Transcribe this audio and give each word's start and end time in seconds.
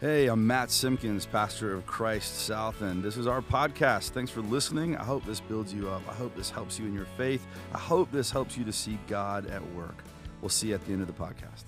Hey, 0.00 0.28
I'm 0.28 0.46
Matt 0.46 0.70
Simpkins, 0.70 1.26
pastor 1.26 1.74
of 1.74 1.84
Christ 1.84 2.46
South, 2.46 2.80
and 2.80 3.02
this 3.02 3.18
is 3.18 3.26
our 3.26 3.42
podcast. 3.42 4.12
Thanks 4.12 4.30
for 4.30 4.40
listening. 4.40 4.96
I 4.96 5.04
hope 5.04 5.26
this 5.26 5.40
builds 5.40 5.74
you 5.74 5.90
up. 5.90 6.00
I 6.08 6.14
hope 6.14 6.34
this 6.34 6.48
helps 6.48 6.78
you 6.78 6.86
in 6.86 6.94
your 6.94 7.04
faith. 7.18 7.46
I 7.74 7.76
hope 7.76 8.10
this 8.10 8.30
helps 8.30 8.56
you 8.56 8.64
to 8.64 8.72
see 8.72 8.98
God 9.08 9.44
at 9.48 9.62
work. 9.74 10.02
We'll 10.40 10.48
see 10.48 10.68
you 10.68 10.74
at 10.74 10.86
the 10.86 10.94
end 10.94 11.02
of 11.02 11.06
the 11.06 11.12
podcast. 11.12 11.64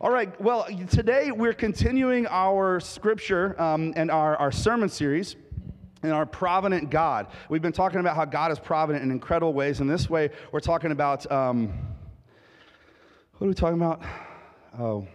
All 0.00 0.12
right, 0.12 0.40
well, 0.40 0.68
today 0.88 1.32
we're 1.32 1.54
continuing 1.54 2.28
our 2.28 2.78
scripture 2.78 3.60
um, 3.60 3.92
and 3.96 4.08
our, 4.08 4.36
our 4.36 4.52
sermon 4.52 4.88
series 4.88 5.34
in 6.04 6.12
our 6.12 6.24
provident 6.24 6.88
God. 6.88 7.26
We've 7.48 7.62
been 7.62 7.72
talking 7.72 7.98
about 7.98 8.14
how 8.14 8.26
God 8.26 8.52
is 8.52 8.60
provident 8.60 9.02
in 9.02 9.10
incredible 9.10 9.54
ways. 9.54 9.80
In 9.80 9.88
this 9.88 10.08
way, 10.08 10.30
we're 10.52 10.60
talking 10.60 10.92
about 10.92 11.28
um, 11.32 11.76
what 13.38 13.46
are 13.46 13.48
we 13.48 13.54
talking 13.54 13.82
about? 13.82 14.02
Oh, 14.78 15.08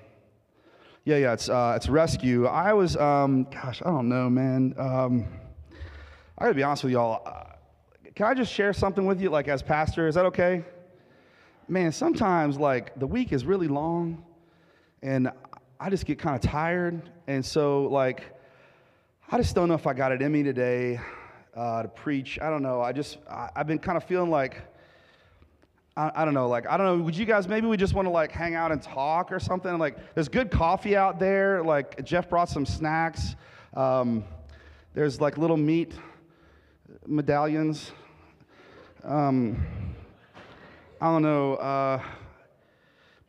yeah, 1.09 1.17
yeah, 1.17 1.33
it's, 1.33 1.49
uh, 1.49 1.73
it's 1.75 1.89
rescue. 1.89 2.45
I 2.45 2.71
was, 2.73 2.95
um, 2.95 3.45
gosh, 3.45 3.81
I 3.83 3.89
don't 3.89 4.09
know, 4.09 4.29
man. 4.29 4.75
Um, 4.77 5.25
I 6.37 6.43
gotta 6.43 6.53
be 6.53 6.61
honest 6.61 6.83
with 6.83 6.93
y'all. 6.93 7.23
Uh, 7.25 7.45
can 8.13 8.27
I 8.27 8.35
just 8.35 8.53
share 8.53 8.73
something 8.73 9.07
with 9.07 9.19
you, 9.19 9.31
like 9.31 9.47
as 9.47 9.63
pastor? 9.63 10.07
Is 10.07 10.13
that 10.13 10.25
okay? 10.27 10.63
Man, 11.67 11.91
sometimes 11.91 12.59
like 12.59 12.99
the 12.99 13.07
week 13.07 13.33
is 13.33 13.43
really 13.43 13.67
long, 13.67 14.23
and 15.01 15.31
I 15.79 15.89
just 15.89 16.05
get 16.05 16.19
kind 16.19 16.35
of 16.35 16.41
tired, 16.41 17.09
and 17.25 17.43
so 17.43 17.85
like 17.85 18.25
I 19.31 19.37
just 19.37 19.55
don't 19.55 19.67
know 19.67 19.73
if 19.73 19.87
I 19.87 19.93
got 19.93 20.11
it 20.11 20.21
in 20.21 20.31
me 20.31 20.43
today 20.43 20.99
uh, 21.55 21.81
to 21.81 21.87
preach. 21.87 22.37
I 22.39 22.51
don't 22.51 22.61
know. 22.61 22.81
I 22.81 22.91
just 22.91 23.17
I, 23.27 23.49
I've 23.55 23.65
been 23.65 23.79
kind 23.79 23.97
of 23.97 24.03
feeling 24.03 24.29
like 24.29 24.61
I, 25.99 26.21
I, 26.21 26.25
don't 26.25 26.33
know, 26.33 26.47
like, 26.47 26.65
I 26.65 26.77
don't 26.77 26.85
know, 26.85 27.03
would 27.03 27.17
you 27.17 27.25
guys, 27.25 27.45
maybe 27.49 27.67
we 27.67 27.75
just 27.75 27.93
want 27.93 28.05
to 28.05 28.09
like 28.09 28.31
hang 28.31 28.55
out 28.55 28.71
and 28.71 28.81
talk 28.81 29.33
or 29.33 29.39
something? 29.39 29.77
Like, 29.77 29.97
there's 30.15 30.29
good 30.29 30.49
coffee 30.49 30.95
out 30.95 31.19
there. 31.19 31.61
Like, 31.61 32.05
Jeff 32.05 32.29
brought 32.29 32.47
some 32.47 32.65
snacks. 32.65 33.35
Um, 33.73 34.23
there's 34.93 35.19
like 35.19 35.37
little 35.37 35.57
meat 35.57 35.93
medallions. 37.05 37.91
Um, 39.03 39.61
I 41.01 41.07
don't 41.07 41.21
know. 41.21 41.55
Uh, 41.55 42.01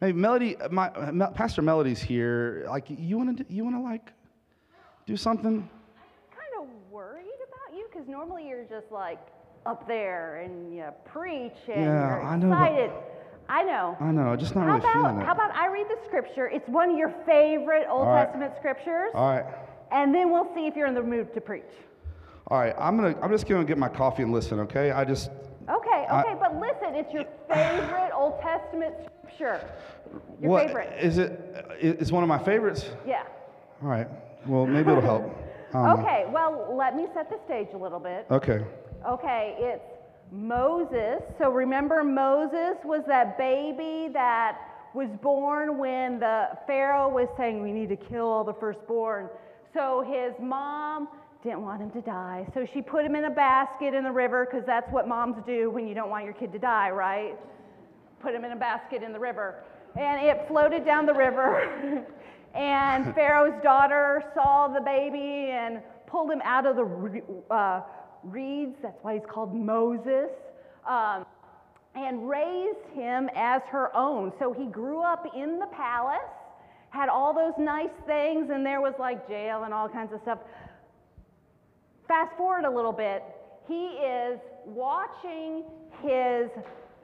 maybe 0.01 0.17
Melody, 0.17 0.57
my, 0.71 0.91
Pastor 1.35 1.63
Melody's 1.63 2.01
here. 2.01 2.67
Like, 2.69 2.87
you 2.89 3.19
want 3.19 3.39
to, 3.39 3.53
you 3.53 3.65
want 3.65 3.75
to 3.75 3.83
like 3.83 4.13
do 5.07 5.17
something? 5.17 5.69
I'm 5.69 6.39
kind 6.39 6.53
of 6.63 6.93
worried 6.93 7.27
about 7.49 7.77
you 7.77 7.89
because 7.93 8.07
normally 8.07 8.47
you're 8.47 8.63
just 8.63 8.93
like, 8.93 9.19
up 9.67 9.87
there 9.87 10.37
and 10.37 10.75
you 10.75 10.85
preach 11.05 11.53
and 11.69 11.85
yeah, 11.85 12.07
you're 12.17 12.23
I 12.23 12.37
know, 12.37 12.53
excited. 12.53 12.91
I 13.49 13.63
know. 13.63 13.97
I 14.01 14.11
know. 14.13 14.37
Just 14.37 14.55
not 14.55 14.63
how 14.63 14.67
really 14.69 14.81
about, 14.81 14.93
feeling 14.95 15.21
it. 15.21 15.27
How 15.27 15.33
about 15.35 15.55
I 15.55 15.69
read 15.69 15.87
the 15.89 15.99
scripture? 16.07 16.49
It's 16.49 16.69
one 16.69 16.91
of 16.91 16.97
your 16.99 17.13
favorite 17.27 17.87
Old 17.91 18.07
right. 18.07 18.25
Testament 18.25 18.53
scriptures. 18.59 19.11
All 19.15 19.29
right. 19.35 19.45
And 19.91 20.15
then 20.15 20.31
we'll 20.31 20.49
see 20.55 20.67
if 20.67 20.77
you're 20.77 20.87
in 20.87 20.95
the 20.95 21.03
mood 21.03 21.35
to 21.35 21.41
preach. 21.41 21.65
All 22.47 22.59
right. 22.59 22.75
I'm 22.79 22.97
gonna. 22.97 23.17
I'm 23.21 23.31
just 23.31 23.49
gonna 23.49 23.65
get 23.65 23.77
my 23.77 23.89
coffee 23.89 24.23
and 24.23 24.33
listen. 24.33 24.61
Okay. 24.61 24.93
I 24.93 25.05
just. 25.05 25.31
Okay. 25.69 26.07
I- 26.09 26.23
Okay. 26.23 26.37
but 26.39 26.55
listen, 26.61 26.95
it's 26.95 27.13
your 27.13 27.25
favorite 27.49 28.13
Old 28.15 28.41
Testament 28.41 28.95
scripture. 29.05 29.61
Your 30.41 30.51
what 30.51 30.67
favorite. 30.67 30.97
is 31.03 31.19
it? 31.19 31.41
It's 31.81 32.13
one 32.13 32.23
of 32.23 32.29
my 32.29 32.39
favorites. 32.39 32.89
Yeah. 33.07 33.25
All 33.83 33.89
right. 33.89 34.07
Well, 34.47 34.65
maybe 34.67 34.91
it'll 34.91 35.03
help. 35.03 35.23
I 35.23 35.73
don't 35.73 35.85
know. 35.85 36.03
Okay. 36.03 36.25
Well, 36.33 36.75
let 36.77 36.97
me 36.97 37.07
set 37.15 37.31
the 37.31 37.39
stage 37.47 37.69
a 37.75 37.77
little 37.79 38.01
bit. 38.01 38.27
Okay. 38.31 38.65
Okay, 39.07 39.57
it's 39.59 39.85
Moses. 40.31 41.23
So 41.39 41.51
remember, 41.51 42.05
Moses 42.05 42.77
was 42.85 43.03
that 43.07 43.39
baby 43.39 44.13
that 44.13 44.59
was 44.95 45.09
born 45.23 45.79
when 45.79 46.21
the 46.21 46.49
Pharaoh 46.67 47.09
was 47.09 47.27
saying, 47.39 47.63
We 47.63 47.73
need 47.73 47.89
to 47.89 47.97
kill 47.97 48.27
all 48.27 48.45
the 48.45 48.55
firstborn. 48.55 49.31
So 49.73 50.05
his 50.07 50.35
mom 50.39 51.09
didn't 51.43 51.63
want 51.63 51.81
him 51.81 51.91
to 51.93 52.03
die. 52.03 52.47
So 52.53 52.67
she 52.75 52.83
put 52.83 53.07
him 53.07 53.17
in 53.17 53.25
a 53.25 53.31
basket 53.31 53.95
in 53.95 54.05
the 54.05 54.13
river 54.13 54.47
because 54.51 54.67
that's 54.67 54.91
what 54.93 55.09
moms 55.09 55.37
do 55.47 55.71
when 55.71 55.89
you 55.89 55.95
don't 55.95 56.11
want 56.11 56.25
your 56.25 56.35
kid 56.35 56.53
to 56.53 56.59
die, 56.59 56.91
right? 56.91 57.39
Put 58.21 58.35
him 58.35 58.45
in 58.45 58.53
a 58.53 58.57
basket 58.57 59.03
in 59.03 59.15
the 59.15 59.21
river. 59.21 59.65
And 59.97 60.27
it 60.27 60.47
floated 60.47 60.85
down 60.85 61.07
the 61.07 61.15
river. 61.15 62.05
and 62.55 63.15
Pharaoh's 63.15 63.63
daughter 63.63 64.23
saw 64.35 64.69
the 64.69 64.83
baby 64.83 65.51
and 65.53 65.81
pulled 66.07 66.31
him 66.31 66.43
out 66.45 66.67
of 66.67 66.77
the 66.77 67.55
uh, 67.55 67.81
reeds. 68.25 68.77
That's 68.83 69.03
why 69.03 69.15
he's 69.15 69.27
called 69.29 69.55
Moses. 69.55 70.31
Um, 70.87 71.25
and 71.95 72.29
raised 72.29 72.87
him 72.95 73.29
as 73.35 73.63
her 73.71 73.95
own. 73.97 74.33
So 74.39 74.53
he 74.53 74.67
grew 74.67 75.03
up 75.03 75.27
in 75.35 75.59
the 75.59 75.67
palace, 75.67 76.21
had 76.91 77.09
all 77.09 77.35
those 77.35 77.55
nice 77.59 77.91
things, 78.07 78.51
and 78.51 78.65
there 78.65 78.81
was 78.81 78.95
like 78.99 79.29
jail 79.29 79.65
and 79.65 79.75
all 79.75 79.89
kinds 79.89 80.13
of 80.13 80.21
stuff. 80.23 80.39
Fast 82.07 82.37
forward 82.37 82.65
a 82.65 82.71
little 82.71 82.93
bit, 82.93 83.23
he 83.67 83.87
is 83.87 84.39
watching 84.65 85.65
his 86.03 86.51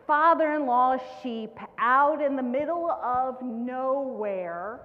father 0.07 0.55
in 0.55 0.67
law's 0.67 1.01
sheep 1.23 1.57
out 1.79 2.23
in 2.23 2.37
the 2.37 2.43
middle 2.43 2.91
of 2.91 3.41
nowhere. 3.43 4.81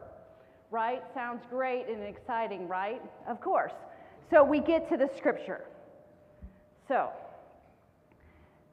Right? 0.71 1.03
Sounds 1.13 1.43
great 1.49 1.87
and 1.87 2.03
exciting, 2.03 2.67
right? 2.67 3.01
Of 3.27 3.41
course. 3.41 3.73
So 4.31 4.43
we 4.43 4.59
get 4.59 4.89
to 4.89 4.97
the 4.97 5.09
scripture. 5.17 5.65
So, 6.91 7.07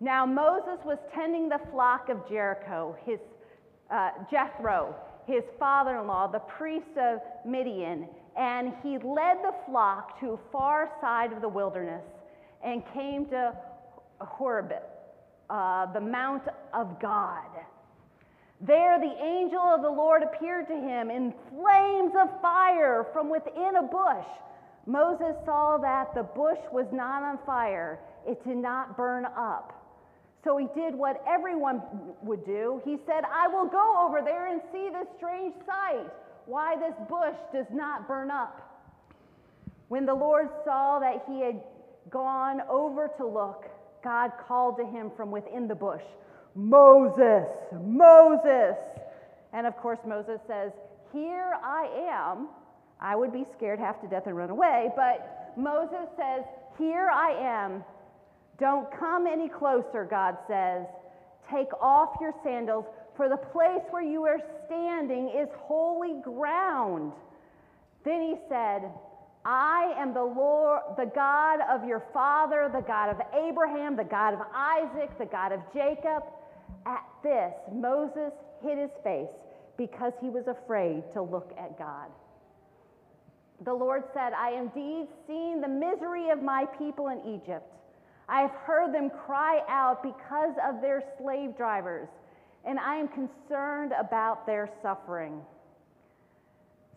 now 0.00 0.26
Moses 0.26 0.84
was 0.84 0.98
tending 1.14 1.48
the 1.48 1.60
flock 1.70 2.08
of 2.08 2.28
Jericho, 2.28 2.96
his 3.06 3.20
uh, 3.92 4.10
Jethro, 4.28 4.96
his 5.24 5.44
father-in-law, 5.56 6.32
the 6.32 6.40
priest 6.40 6.98
of 7.00 7.20
Midian, 7.46 8.08
and 8.36 8.72
he 8.82 8.98
led 8.98 9.38
the 9.44 9.54
flock 9.66 10.18
to 10.18 10.30
a 10.30 10.38
far 10.50 10.90
side 11.00 11.32
of 11.32 11.40
the 11.40 11.48
wilderness 11.48 12.02
and 12.64 12.82
came 12.92 13.26
to 13.26 13.54
Horeb, 14.20 14.72
uh, 15.48 15.92
the 15.92 16.00
mount 16.00 16.42
of 16.74 17.00
God. 17.00 17.46
There 18.60 18.98
the 18.98 19.14
angel 19.24 19.60
of 19.60 19.82
the 19.82 19.90
Lord 19.90 20.24
appeared 20.24 20.66
to 20.66 20.74
him 20.74 21.12
in 21.12 21.32
flames 21.50 22.14
of 22.20 22.40
fire 22.42 23.06
from 23.12 23.30
within 23.30 23.76
a 23.76 23.82
bush. 23.82 24.26
Moses 24.88 25.36
saw 25.44 25.76
that 25.76 26.14
the 26.14 26.22
bush 26.22 26.58
was 26.72 26.86
not 26.92 27.22
on 27.22 27.38
fire, 27.44 28.00
it 28.26 28.42
did 28.42 28.56
not 28.56 28.96
burn 28.96 29.26
up. 29.26 29.74
So 30.42 30.56
he 30.56 30.66
did 30.74 30.94
what 30.94 31.22
everyone 31.28 31.82
would 32.22 32.46
do. 32.46 32.80
He 32.86 32.96
said, 33.04 33.24
I 33.30 33.48
will 33.48 33.66
go 33.66 34.06
over 34.06 34.22
there 34.24 34.50
and 34.50 34.62
see 34.72 34.88
this 34.88 35.06
strange 35.18 35.52
sight, 35.66 36.10
why 36.46 36.76
this 36.76 36.94
bush 37.06 37.36
does 37.52 37.66
not 37.70 38.08
burn 38.08 38.30
up. 38.30 38.64
When 39.88 40.06
the 40.06 40.14
Lord 40.14 40.48
saw 40.64 40.98
that 41.00 41.22
he 41.28 41.42
had 41.42 41.60
gone 42.08 42.62
over 42.70 43.10
to 43.18 43.26
look, 43.26 43.66
God 44.02 44.30
called 44.46 44.78
to 44.78 44.86
him 44.86 45.10
from 45.14 45.30
within 45.30 45.68
the 45.68 45.74
bush, 45.74 46.04
Moses, 46.54 47.46
Moses. 47.84 48.76
And 49.52 49.66
of 49.66 49.76
course, 49.76 49.98
Moses 50.06 50.40
says, 50.46 50.72
Here 51.12 51.52
I 51.62 51.88
am. 52.10 52.48
I 53.00 53.16
would 53.16 53.32
be 53.32 53.44
scared 53.56 53.78
half 53.78 54.00
to 54.02 54.08
death 54.08 54.26
and 54.26 54.36
run 54.36 54.50
away, 54.50 54.90
but 54.96 55.52
Moses 55.56 56.08
says, 56.16 56.42
Here 56.78 57.08
I 57.12 57.30
am. 57.30 57.84
Don't 58.58 58.88
come 58.98 59.26
any 59.26 59.48
closer, 59.48 60.04
God 60.04 60.36
says. 60.48 60.84
Take 61.50 61.72
off 61.80 62.16
your 62.20 62.34
sandals, 62.42 62.84
for 63.16 63.28
the 63.28 63.36
place 63.36 63.82
where 63.90 64.02
you 64.02 64.24
are 64.24 64.40
standing 64.66 65.28
is 65.28 65.48
holy 65.56 66.20
ground. 66.22 67.12
Then 68.04 68.20
he 68.22 68.34
said, 68.48 68.90
I 69.44 69.94
am 69.96 70.12
the 70.12 70.22
Lord, 70.22 70.82
the 70.96 71.10
God 71.14 71.60
of 71.70 71.86
your 71.86 72.04
father, 72.12 72.70
the 72.72 72.82
God 72.82 73.10
of 73.10 73.20
Abraham, 73.34 73.96
the 73.96 74.04
God 74.04 74.34
of 74.34 74.40
Isaac, 74.54 75.16
the 75.18 75.26
God 75.26 75.52
of 75.52 75.60
Jacob. 75.72 76.22
At 76.84 77.04
this, 77.22 77.54
Moses 77.72 78.32
hid 78.62 78.78
his 78.78 78.90
face 79.02 79.28
because 79.76 80.12
he 80.20 80.28
was 80.28 80.44
afraid 80.48 81.02
to 81.14 81.22
look 81.22 81.52
at 81.58 81.78
God. 81.78 82.08
The 83.64 83.74
Lord 83.74 84.04
said, 84.14 84.32
I 84.32 84.52
indeed 84.52 85.08
seen 85.26 85.60
the 85.60 85.68
misery 85.68 86.30
of 86.30 86.42
my 86.42 86.64
people 86.78 87.08
in 87.08 87.20
Egypt. 87.26 87.66
I 88.28 88.42
have 88.42 88.50
heard 88.50 88.94
them 88.94 89.10
cry 89.10 89.62
out 89.68 90.02
because 90.02 90.54
of 90.64 90.80
their 90.80 91.02
slave 91.18 91.56
drivers, 91.56 92.08
and 92.64 92.78
I 92.78 92.96
am 92.96 93.08
concerned 93.08 93.92
about 93.98 94.46
their 94.46 94.70
suffering. 94.82 95.40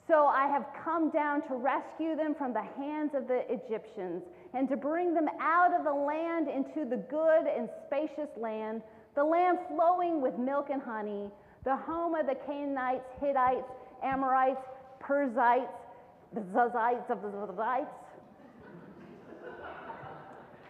So 0.08 0.26
I 0.26 0.48
have 0.48 0.66
come 0.84 1.10
down 1.12 1.48
to 1.48 1.56
rescue 1.56 2.18
them 2.18 2.36
from 2.36 2.54
the 2.54 2.64
hands 2.78 3.12
of 3.16 3.28
the 3.28 3.44
Egyptians 3.50 4.24
and 4.54 4.68
to 4.68 4.76
bring 4.76 5.14
them 5.14 5.28
out 5.40 5.74
of 5.74 5.86
the 5.86 5.94
land 5.94 6.50
into 6.50 6.90
the 6.90 6.98
good 6.98 7.48
and 7.48 7.70
spacious 7.88 8.30
land, 8.36 8.82
the 9.16 9.24
land 9.24 9.58
flowing 9.74 10.22
with 10.22 10.38
milk 10.38 10.68
and 10.70 10.82
honey, 10.82 11.30
the 11.64 11.76
home 11.76 12.16
of 12.16 12.26
the 12.28 12.36
Canaanites, 12.46 13.06
Hittites, 13.22 13.72
Amorites, 14.04 14.62
Perizzites, 15.00 15.72
the 16.34 16.42
Zazites 16.42 17.10
of 17.10 17.22
the 17.22 17.28
Zazites. 17.28 17.88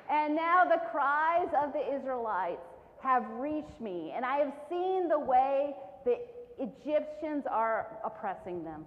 And 0.10 0.36
now 0.36 0.66
the 0.66 0.82
cries 0.92 1.48
of 1.64 1.72
the 1.72 1.96
Israelites 1.96 2.62
have 3.02 3.26
reached 3.32 3.80
me, 3.80 4.12
and 4.16 4.26
I 4.26 4.38
have 4.38 4.54
seen 4.70 5.08
the 5.08 5.18
way 5.18 5.74
the 6.04 6.18
Egyptians 6.60 7.46
are 7.50 7.88
oppressing 8.04 8.64
them. 8.64 8.86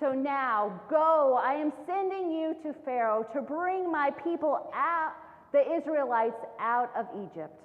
So 0.00 0.12
now 0.12 0.80
go, 0.90 1.40
I 1.42 1.54
am 1.54 1.72
sending 1.86 2.30
you 2.30 2.56
to 2.64 2.74
Pharaoh 2.84 3.26
to 3.32 3.40
bring 3.40 3.90
my 3.90 4.10
people 4.22 4.70
out, 4.74 5.12
the 5.52 5.62
Israelites 5.76 6.36
out 6.60 6.90
of 6.96 7.06
Egypt. 7.14 7.62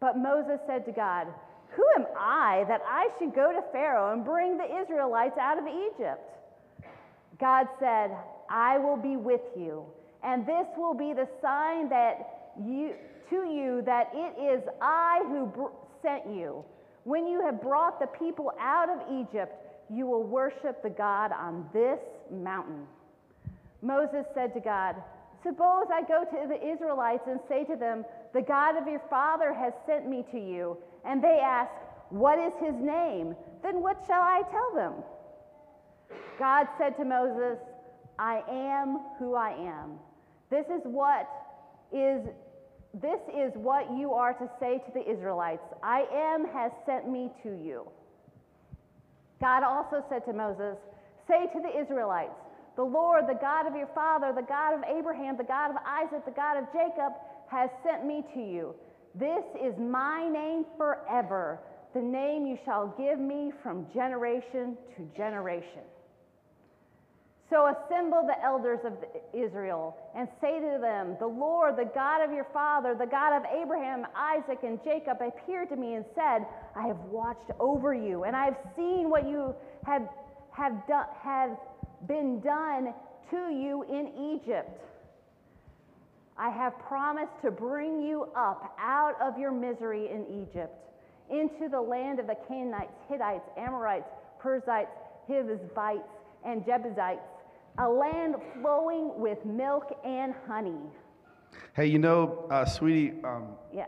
But 0.00 0.18
Moses 0.18 0.60
said 0.66 0.84
to 0.86 0.92
God, 0.92 1.26
Who 1.76 1.84
am 1.96 2.06
I 2.16 2.64
that 2.68 2.82
I 2.86 3.08
should 3.18 3.34
go 3.34 3.52
to 3.52 3.62
Pharaoh 3.72 4.12
and 4.12 4.24
bring 4.24 4.58
the 4.58 4.80
Israelites 4.82 5.36
out 5.40 5.58
of 5.58 5.64
Egypt? 5.66 6.37
God 7.40 7.66
said, 7.78 8.10
I 8.50 8.78
will 8.78 8.96
be 8.96 9.16
with 9.16 9.42
you, 9.56 9.84
and 10.22 10.46
this 10.46 10.66
will 10.76 10.94
be 10.94 11.12
the 11.12 11.28
sign 11.40 11.88
that 11.90 12.54
you 12.60 12.94
to 13.30 13.36
you 13.36 13.82
that 13.84 14.10
it 14.14 14.40
is 14.40 14.62
I 14.80 15.22
who 15.28 15.46
br- 15.46 15.68
sent 16.02 16.26
you. 16.26 16.64
When 17.04 17.26
you 17.26 17.40
have 17.42 17.62
brought 17.62 18.00
the 18.00 18.06
people 18.06 18.52
out 18.58 18.88
of 18.88 19.20
Egypt, 19.20 19.52
you 19.90 20.06
will 20.06 20.22
worship 20.22 20.82
the 20.82 20.90
God 20.90 21.32
on 21.32 21.68
this 21.72 21.98
mountain. 22.30 22.86
Moses 23.82 24.26
said 24.34 24.52
to 24.54 24.60
God, 24.60 24.96
Suppose 25.42 25.86
I 25.92 26.02
go 26.02 26.24
to 26.24 26.48
the 26.48 26.72
Israelites 26.72 27.24
and 27.28 27.38
say 27.48 27.64
to 27.64 27.76
them, 27.76 28.04
The 28.34 28.42
God 28.42 28.76
of 28.76 28.88
your 28.88 29.02
father 29.08 29.54
has 29.54 29.72
sent 29.86 30.08
me 30.08 30.24
to 30.32 30.38
you. 30.38 30.76
And 31.04 31.22
they 31.22 31.40
ask, 31.42 31.70
What 32.10 32.38
is 32.38 32.52
his 32.60 32.74
name? 32.74 33.36
Then 33.62 33.80
what 33.80 34.02
shall 34.06 34.22
I 34.22 34.42
tell 34.50 34.74
them? 34.74 34.94
God 36.38 36.66
said 36.78 36.96
to 36.96 37.04
Moses, 37.04 37.58
I 38.18 38.42
am 38.50 39.00
who 39.18 39.34
I 39.34 39.50
am. 39.50 39.98
This 40.50 40.66
is 40.66 40.82
what 40.84 41.28
is 41.92 42.22
this 42.94 43.20
is 43.28 43.52
what 43.54 43.84
you 43.96 44.12
are 44.14 44.32
to 44.32 44.48
say 44.58 44.78
to 44.78 44.90
the 44.94 45.10
Israelites. 45.10 45.62
I 45.82 46.04
am 46.10 46.46
has 46.48 46.72
sent 46.86 47.08
me 47.08 47.30
to 47.42 47.50
you. 47.50 47.86
God 49.40 49.62
also 49.62 50.02
said 50.08 50.24
to 50.24 50.32
Moses, 50.32 50.76
Say 51.28 51.46
to 51.52 51.60
the 51.60 51.80
Israelites, 51.80 52.34
The 52.76 52.82
Lord, 52.82 53.24
the 53.28 53.38
God 53.38 53.66
of 53.66 53.76
your 53.76 53.90
father, 53.94 54.32
the 54.34 54.42
God 54.42 54.74
of 54.74 54.82
Abraham, 54.88 55.36
the 55.36 55.44
God 55.44 55.70
of 55.70 55.76
Isaac, 55.86 56.24
the 56.24 56.32
God 56.32 56.56
of 56.56 56.64
Jacob, 56.72 57.12
has 57.50 57.68
sent 57.84 58.06
me 58.06 58.24
to 58.34 58.40
you. 58.40 58.74
This 59.14 59.44
is 59.62 59.74
my 59.78 60.28
name 60.28 60.64
forever, 60.76 61.60
the 61.94 62.00
name 62.00 62.46
you 62.46 62.58
shall 62.64 62.94
give 62.98 63.18
me 63.18 63.52
from 63.62 63.86
generation 63.92 64.76
to 64.96 65.08
generation. 65.16 65.84
So 67.50 67.66
assemble 67.66 68.26
the 68.26 68.44
elders 68.44 68.80
of 68.84 68.92
Israel 69.32 69.96
and 70.14 70.28
say 70.38 70.60
to 70.60 70.78
them, 70.80 71.16
The 71.18 71.26
Lord, 71.26 71.78
the 71.78 71.90
God 71.94 72.22
of 72.22 72.30
your 72.30 72.46
father, 72.52 72.94
the 72.94 73.06
God 73.06 73.34
of 73.34 73.42
Abraham, 73.62 74.06
Isaac, 74.14 74.58
and 74.62 74.78
Jacob, 74.84 75.18
appeared 75.22 75.70
to 75.70 75.76
me 75.76 75.94
and 75.94 76.04
said, 76.14 76.44
I 76.76 76.86
have 76.86 76.98
watched 77.10 77.50
over 77.58 77.94
you, 77.94 78.24
and 78.24 78.36
I 78.36 78.44
have 78.44 78.58
seen 78.76 79.08
what 79.08 79.26
you 79.26 79.54
have, 79.86 80.06
have, 80.50 80.86
done, 80.86 81.06
have 81.22 81.56
been 82.06 82.40
done 82.40 82.92
to 83.30 83.36
you 83.36 83.82
in 83.88 84.40
Egypt. 84.42 84.82
I 86.36 86.50
have 86.50 86.78
promised 86.86 87.32
to 87.42 87.50
bring 87.50 88.02
you 88.02 88.28
up 88.36 88.76
out 88.78 89.14
of 89.22 89.38
your 89.38 89.52
misery 89.52 90.10
in 90.10 90.26
Egypt 90.42 90.74
into 91.30 91.68
the 91.70 91.80
land 91.80 92.20
of 92.20 92.26
the 92.26 92.36
Canaanites, 92.46 92.92
Hittites, 93.08 93.48
Amorites, 93.56 94.06
Perizzites, 94.38 94.90
Hivites, 95.26 96.08
and 96.44 96.64
Jebusites 96.64 97.20
a 97.78 97.88
land 97.88 98.36
flowing 98.60 99.12
with 99.18 99.44
milk 99.44 99.98
and 100.04 100.34
honey. 100.46 100.80
Hey, 101.74 101.86
you 101.86 101.98
know, 101.98 102.46
uh, 102.50 102.64
sweetie, 102.64 103.14
um, 103.24 103.48
Yeah. 103.72 103.86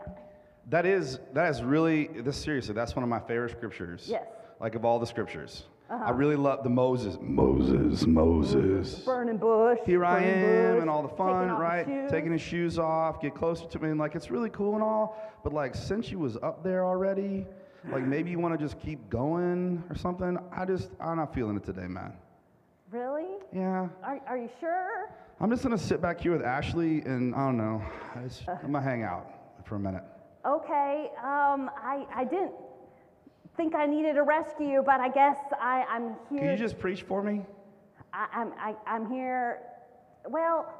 that 0.69 0.85
is 0.85 1.19
that 1.33 1.49
is 1.49 1.61
really 1.63 2.07
this 2.07 2.37
seriously. 2.37 2.73
That's 2.73 2.95
one 2.95 3.03
of 3.03 3.09
my 3.09 3.19
favorite 3.19 3.51
scriptures. 3.51 4.07
Yes. 4.09 4.25
Like 4.59 4.75
of 4.75 4.85
all 4.85 4.99
the 4.99 5.05
scriptures, 5.07 5.65
Uh-huh. 5.89 6.05
I 6.05 6.11
really 6.11 6.37
love 6.37 6.63
the 6.63 6.69
Moses, 6.69 7.17
Moses, 7.21 8.05
Moses. 8.07 8.99
Burning 9.03 9.37
bush. 9.37 9.79
Here 9.85 10.05
I 10.05 10.21
am 10.23 10.73
bush, 10.75 10.81
and 10.81 10.89
all 10.89 11.01
the 11.01 11.09
fun, 11.09 11.47
taking 11.49 11.59
right? 11.59 12.09
Taking 12.09 12.31
his 12.31 12.41
shoes 12.41 12.79
off, 12.79 13.19
get 13.21 13.35
closer 13.35 13.67
to 13.67 13.79
me, 13.79 13.89
and 13.89 13.99
like 13.99 14.15
it's 14.15 14.31
really 14.31 14.49
cool 14.51 14.73
and 14.75 14.83
all. 14.83 15.17
But 15.43 15.51
like 15.53 15.75
since 15.75 16.09
you 16.11 16.19
was 16.19 16.37
up 16.37 16.63
there 16.63 16.85
already, 16.85 17.45
like 17.91 18.03
maybe 18.03 18.29
you 18.31 18.39
want 18.39 18.57
to 18.57 18.63
just 18.63 18.79
keep 18.79 19.09
going 19.09 19.83
or 19.89 19.95
something. 19.95 20.37
I 20.55 20.63
just 20.65 20.91
I'm 21.01 21.17
not 21.17 21.33
feeling 21.33 21.57
it 21.57 21.63
today, 21.65 21.87
man. 21.87 22.13
Really? 22.91 23.37
Yeah, 23.53 23.87
Are, 24.03 24.19
are 24.27 24.37
you 24.37 24.49
sure? 24.59 25.09
I'm 25.39 25.49
just 25.49 25.63
gonna 25.63 25.77
sit 25.77 26.01
back 26.01 26.19
here 26.19 26.33
with 26.33 26.43
Ashley 26.43 26.99
and 27.01 27.33
I 27.33 27.45
don't 27.45 27.57
know. 27.57 27.81
I 28.15 28.23
just, 28.23 28.43
I'm 28.49 28.73
gonna 28.73 28.81
hang 28.81 29.03
out 29.03 29.31
for 29.65 29.75
a 29.75 29.79
minute. 29.79 30.03
Okay. 30.45 31.09
Um, 31.19 31.71
I, 31.81 32.05
I 32.13 32.25
didn't 32.25 32.51
think 33.55 33.75
I 33.75 33.85
needed 33.85 34.17
a 34.17 34.23
rescue, 34.23 34.83
but 34.85 34.99
I 34.99 35.07
guess 35.09 35.37
I, 35.59 35.85
I'm 35.89 36.15
here. 36.29 36.39
Can 36.39 36.51
you 36.51 36.57
just 36.57 36.79
preach 36.79 37.03
for 37.03 37.23
me? 37.23 37.43
I, 38.13 38.27
I'm, 38.33 38.53
I, 38.59 38.75
I'm 38.85 39.09
here. 39.09 39.59
Well, 40.27 40.73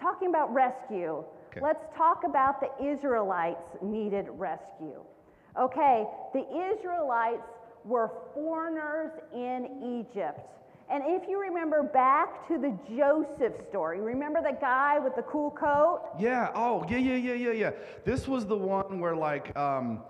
talking 0.00 0.28
about 0.28 0.52
rescue, 0.52 1.24
Okay. 1.50 1.60
let's 1.62 1.84
talk 1.96 2.22
about 2.24 2.60
the 2.60 2.84
Israelites 2.84 3.76
needed 3.82 4.26
rescue. 4.30 5.00
Okay, 5.60 6.04
the 6.32 6.72
Israelites 6.74 7.46
were 7.84 8.10
foreigners 8.34 9.12
in 9.32 10.00
Egypt. 10.00 10.40
And 10.90 11.02
if 11.06 11.28
you 11.28 11.40
remember 11.40 11.82
back 11.82 12.46
to 12.48 12.58
the 12.58 12.76
Joseph 12.96 13.54
story, 13.68 14.00
remember 14.00 14.40
the 14.42 14.56
guy 14.60 14.98
with 14.98 15.16
the 15.16 15.22
cool 15.22 15.50
coat? 15.50 16.02
Yeah. 16.18 16.50
Oh, 16.54 16.84
yeah, 16.88 16.98
yeah, 16.98 17.14
yeah, 17.14 17.34
yeah, 17.34 17.52
yeah. 17.52 17.70
This 18.04 18.28
was 18.28 18.46
the 18.46 18.56
one 18.56 19.00
where 19.00 19.16
like 19.16 19.56
um, 19.56 20.00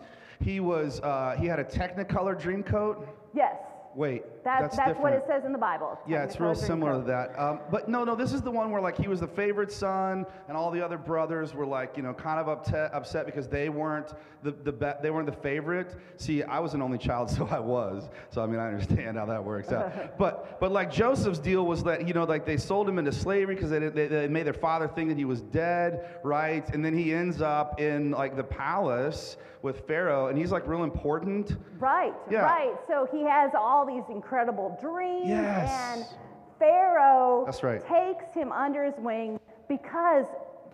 he 0.41 0.61
was 0.61 1.01
uh, 1.01 1.37
he 1.39 1.47
had 1.47 1.59
a 1.59 1.65
Technicolor 1.65 2.41
dream 2.41 2.63
coat. 2.63 3.09
Yes. 3.35 3.57
Wait, 3.95 4.25
That, 4.45 4.63
that's, 4.63 4.77
that's, 4.77 4.99
what 4.99 5.13
it 5.13 5.23
says 5.29 5.45
in 5.45 5.53
the 5.53 5.59
Bible. 5.59 5.97
Yeah, 6.07 6.25
it's 6.25 6.41
real 6.41 6.55
similar 6.57 6.99
to 6.99 7.07
that. 7.07 7.39
Um, 7.39 7.61
but 7.71 7.89
no, 7.89 8.03
no, 8.03 8.17
this 8.17 8.33
is 8.33 8.43
the 8.43 8.51
one 8.51 8.73
where 8.73 8.83
like 8.83 8.99
he 8.99 9.07
was 9.07 9.21
the 9.21 9.29
favorite 9.29 9.71
son, 9.71 10.27
and 10.49 10.57
all 10.57 10.73
the 10.73 10.85
other 10.85 10.99
brothers 10.99 11.55
were 11.55 11.67
like, 11.67 11.97
you 11.97 12.03
know, 12.03 12.13
kind 12.13 12.41
of 12.41 12.49
upset, 12.49 12.93
upset 12.93 13.25
because 13.25 13.49
they 13.49 13.69
weren't 13.69 14.15
the 14.43 14.51
the 14.51 14.73
be- 14.73 14.93
they 15.01 15.11
weren't 15.11 15.27
the 15.27 15.41
favorite. 15.41 15.97
See, 16.17 16.43
I 16.43 16.59
was 16.59 16.75
an 16.75 16.83
only 16.83 16.99
child, 16.99 17.31
so 17.37 17.47
I 17.47 17.61
was. 17.61 18.09
So 18.31 18.43
I 18.43 18.47
mean, 18.47 18.59
I 18.59 18.67
understand 18.67 19.17
how 19.17 19.27
that 19.27 19.43
works 19.45 19.71
out. 19.71 20.19
but 20.19 20.59
but 20.59 20.73
like 20.73 20.91
Joseph's 20.91 21.39
deal 21.39 21.65
was 21.65 21.85
that 21.85 22.09
you 22.09 22.13
know 22.13 22.25
like 22.25 22.45
they 22.45 22.57
sold 22.57 22.89
him 22.89 22.99
into 22.99 23.13
slavery 23.13 23.55
because 23.55 23.71
they, 23.71 23.79
they 23.79 24.09
they 24.09 24.27
made 24.27 24.47
their 24.47 24.53
father 24.53 24.89
think 24.89 25.09
that 25.11 25.19
he 25.19 25.25
was 25.25 25.43
dead, 25.43 26.19
right? 26.25 26.69
And 26.75 26.85
then 26.85 26.99
he 26.99 27.15
ends 27.15 27.41
up 27.41 27.81
in 27.81 28.11
like 28.11 28.35
the 28.37 28.45
palace 28.45 29.37
with 29.63 29.87
Pharaoh, 29.87 30.27
and 30.27 30.37
he's 30.37 30.51
like 30.51 30.67
real 30.67 30.83
important. 30.83 31.57
Right, 31.79 32.13
Yeah. 32.29 32.41
right. 32.41 32.75
So 32.89 33.07
he 33.13 33.23
has 33.23 33.53
all 33.57 33.87
these 33.87 34.03
incredible 34.09 34.32
dreams, 34.81 35.29
Yes. 35.29 35.71
and 35.95 36.07
Pharaoh 36.59 37.45
That's 37.45 37.63
right. 37.63 37.81
takes 37.87 38.33
him 38.35 38.53
under 38.53 38.85
his 38.85 38.95
wing 38.99 39.39
because 39.69 40.27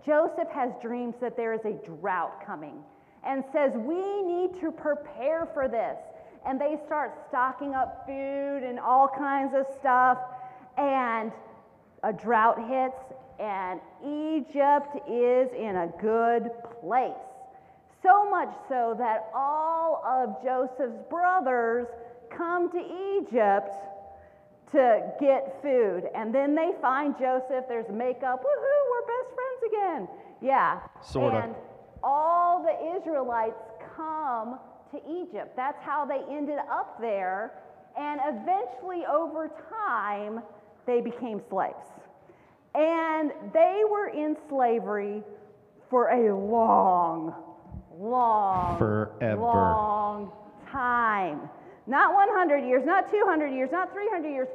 Joseph 0.05 0.47
has 0.49 0.71
dreams 0.81 1.15
that 1.21 1.35
there 1.35 1.53
is 1.53 1.65
a 1.65 1.73
drought 1.85 2.45
coming 2.45 2.83
and 3.25 3.43
says, 3.51 3.73
We 3.75 4.21
need 4.23 4.59
to 4.61 4.71
prepare 4.71 5.45
for 5.53 5.67
this. 5.67 5.97
And 6.45 6.59
they 6.59 6.77
start 6.85 7.13
stocking 7.27 7.75
up 7.75 8.05
food 8.07 8.63
and 8.63 8.79
all 8.79 9.09
kinds 9.09 9.53
of 9.53 9.65
stuff, 9.79 10.17
and 10.77 11.33
a 12.03 12.13
drought 12.13 12.57
hits, 12.69 12.95
and 13.39 13.81
Egypt 14.01 14.95
is 15.09 15.49
in 15.53 15.75
a 15.75 15.87
good 15.99 16.49
place. 16.79 17.11
So 18.01 18.29
much 18.29 18.53
so 18.69 18.95
that 18.97 19.29
all 19.35 20.01
of 20.05 20.41
Joseph's 20.41 20.97
brothers 21.09 21.87
come 22.35 22.71
to 22.71 22.79
Egypt 23.17 23.75
to 24.71 25.01
get 25.19 25.61
food. 25.61 26.03
And 26.15 26.33
then 26.33 26.55
they 26.55 26.71
find 26.81 27.15
Joseph, 27.17 27.65
there's 27.67 27.89
makeup, 27.91 28.41
woohoo, 28.41 28.81
we're 28.91 29.07
best 29.07 29.35
friends 29.35 29.73
again. 29.73 30.07
Yeah. 30.41 30.79
Sorta. 31.01 31.37
And 31.43 31.55
all 32.03 32.63
the 32.63 32.97
Israelites 32.99 33.59
come 33.95 34.59
to 34.91 34.97
Egypt. 35.09 35.55
That's 35.55 35.81
how 35.83 36.05
they 36.05 36.21
ended 36.31 36.59
up 36.71 36.99
there. 37.01 37.53
And 37.97 38.21
eventually, 38.23 39.03
over 39.11 39.51
time, 39.69 40.41
they 40.85 41.01
became 41.01 41.41
slaves. 41.49 41.75
And 42.75 43.31
they 43.53 43.81
were 43.89 44.07
in 44.07 44.37
slavery 44.47 45.23
for 45.89 46.09
a 46.09 46.33
long, 46.35 47.33
long, 47.97 48.77
Forever. 48.77 49.41
long 49.41 50.31
time. 50.71 51.49
Not 51.89 52.13
100 52.13 52.67
years, 52.67 52.83
not 52.85 53.09
200 53.09 53.47
years, 53.47 53.71
not 53.71 53.91
300 53.91 54.29
years, 54.29 54.47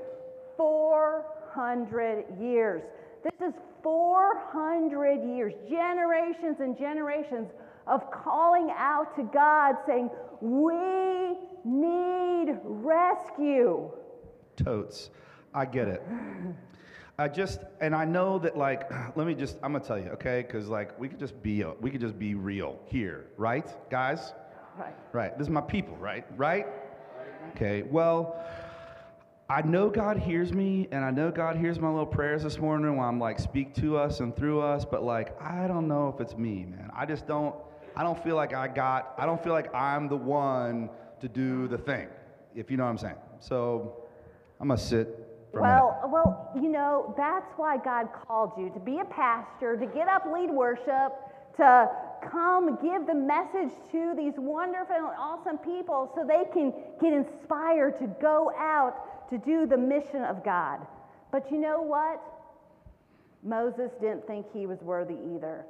400 0.56 2.24
years. 2.40 2.82
This 3.24 3.48
is 3.48 3.54
400 3.82 5.36
years, 5.36 5.52
generations 5.68 6.60
and 6.60 6.78
generations 6.78 7.50
of 7.88 8.08
calling 8.12 8.72
out 8.76 9.16
to 9.16 9.24
God 9.24 9.74
saying, 9.84 10.10
We 10.40 11.36
need 11.64 12.56
rescue. 12.62 13.90
Totes. 14.54 15.10
I 15.52 15.64
get 15.64 15.88
it. 15.88 16.02
I 17.18 17.26
just, 17.26 17.60
and 17.80 17.96
I 17.96 18.04
know 18.04 18.38
that, 18.38 18.56
like, 18.56 18.88
let 19.16 19.26
me 19.26 19.34
just, 19.34 19.56
I'm 19.60 19.72
gonna 19.72 19.84
tell 19.84 19.98
you, 19.98 20.10
okay? 20.10 20.42
Because, 20.42 20.68
like, 20.68 20.96
we 21.00 21.08
could 21.08 21.18
just 21.18 21.42
be, 21.42 21.64
we 21.80 21.90
could 21.90 22.00
just 22.00 22.16
be 22.16 22.36
real 22.36 22.78
here, 22.86 23.26
right, 23.36 23.68
guys? 23.90 24.32
Right. 24.78 24.94
Right. 25.12 25.38
This 25.38 25.46
is 25.46 25.50
my 25.50 25.60
people, 25.60 25.96
right? 25.96 26.24
Right? 26.36 26.66
Okay. 27.56 27.82
Well, 27.82 28.44
I 29.48 29.62
know 29.62 29.88
God 29.88 30.16
hears 30.16 30.52
me, 30.52 30.88
and 30.90 31.04
I 31.04 31.12
know 31.12 31.30
God 31.30 31.56
hears 31.56 31.78
my 31.78 31.88
little 31.88 32.04
prayers 32.04 32.42
this 32.42 32.58
morning 32.58 32.96
when 32.96 33.06
I'm 33.06 33.20
like, 33.20 33.38
speak 33.38 33.74
to 33.76 33.96
us 33.96 34.18
and 34.18 34.34
through 34.34 34.60
us, 34.60 34.84
but 34.84 35.04
like, 35.04 35.40
I 35.40 35.68
don't 35.68 35.86
know 35.86 36.08
if 36.08 36.20
it's 36.20 36.36
me, 36.36 36.64
man. 36.64 36.90
I 36.96 37.06
just 37.06 37.28
don't, 37.28 37.54
I 37.94 38.02
don't 38.02 38.20
feel 38.24 38.34
like 38.34 38.54
I 38.54 38.66
got, 38.66 39.14
I 39.18 39.26
don't 39.26 39.40
feel 39.40 39.52
like 39.52 39.72
I'm 39.72 40.08
the 40.08 40.16
one 40.16 40.90
to 41.20 41.28
do 41.28 41.68
the 41.68 41.78
thing, 41.78 42.08
if 42.56 42.72
you 42.72 42.76
know 42.76 42.84
what 42.84 42.90
I'm 42.90 42.98
saying. 42.98 43.16
So 43.38 43.98
I'm 44.58 44.66
gonna 44.66 44.80
sit 44.80 45.46
for 45.52 45.60
a. 45.60 45.62
Well, 45.62 46.00
well, 46.06 46.50
you 46.56 46.70
know, 46.70 47.14
that's 47.16 47.52
why 47.56 47.76
God 47.76 48.08
called 48.26 48.52
you 48.58 48.70
to 48.70 48.80
be 48.80 48.98
a 48.98 49.04
pastor, 49.04 49.76
to 49.76 49.86
get 49.86 50.08
up, 50.08 50.24
lead 50.32 50.50
worship, 50.50 51.12
to 51.58 51.88
come 52.22 52.76
give 52.82 53.06
the 53.06 53.14
message 53.14 53.72
to 53.92 54.14
these 54.16 54.34
wonderful 54.36 54.96
and 54.96 55.06
awesome 55.18 55.58
people 55.58 56.12
so 56.14 56.24
they 56.26 56.44
can 56.52 56.72
get 57.00 57.12
inspired 57.12 57.98
to 57.98 58.06
go 58.20 58.52
out 58.58 59.28
to 59.30 59.38
do 59.38 59.66
the 59.66 59.76
mission 59.76 60.22
of 60.24 60.44
God. 60.44 60.86
But 61.30 61.50
you 61.50 61.58
know 61.58 61.82
what? 61.82 62.22
Moses 63.42 63.90
didn't 64.00 64.26
think 64.26 64.46
he 64.52 64.66
was 64.66 64.80
worthy 64.80 65.16
either. 65.34 65.66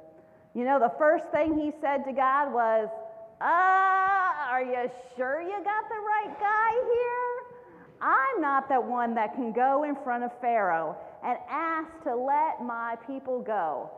You 0.53 0.63
know, 0.63 0.79
the 0.79 0.93
first 0.97 1.29
thing 1.31 1.57
he 1.59 1.71
said 1.81 2.05
to 2.05 2.13
God 2.13 2.53
was, 2.53 2.87
uh, 3.41 4.49
are 4.49 4.63
you 4.63 4.89
sure 5.17 5.41
you 5.41 5.63
got 5.63 5.89
the 5.89 5.95
right 5.95 6.39
guy 6.39 6.71
here? 6.71 7.45
I'm 8.01 8.41
not 8.41 8.69
the 8.69 8.79
one 8.79 9.15
that 9.15 9.35
can 9.35 9.51
go 9.51 9.83
in 9.83 9.95
front 10.03 10.23
of 10.23 10.31
Pharaoh 10.39 10.95
and 11.23 11.37
ask 11.49 11.91
to 12.03 12.15
let 12.15 12.63
my 12.63 12.95
people 13.07 13.41
go. 13.41 13.89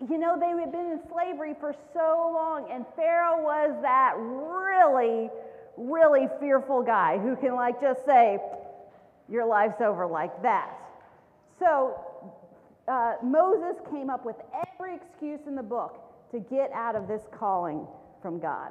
You 0.00 0.18
know, 0.18 0.38
they 0.38 0.48
had 0.60 0.72
been 0.72 0.86
in 0.90 1.00
slavery 1.10 1.54
for 1.60 1.74
so 1.92 2.30
long, 2.34 2.68
and 2.70 2.84
Pharaoh 2.96 3.42
was 3.42 3.76
that 3.82 4.14
really, 4.18 5.30
really 5.76 6.28
fearful 6.40 6.82
guy 6.82 7.18
who 7.18 7.36
can, 7.36 7.54
like, 7.54 7.80
just 7.80 8.04
say, 8.04 8.38
Your 9.28 9.46
life's 9.46 9.80
over 9.80 10.06
like 10.06 10.42
that. 10.42 10.70
So 11.58 11.98
uh, 12.88 13.14
Moses 13.22 13.80
came 13.90 14.10
up 14.10 14.26
with 14.26 14.36
every 14.68 14.96
excuse 14.96 15.40
in 15.46 15.54
the 15.56 15.62
book 15.62 16.00
to 16.32 16.40
get 16.40 16.70
out 16.74 16.94
of 16.94 17.08
this 17.08 17.22
calling 17.32 17.86
from 18.20 18.38
God. 18.38 18.70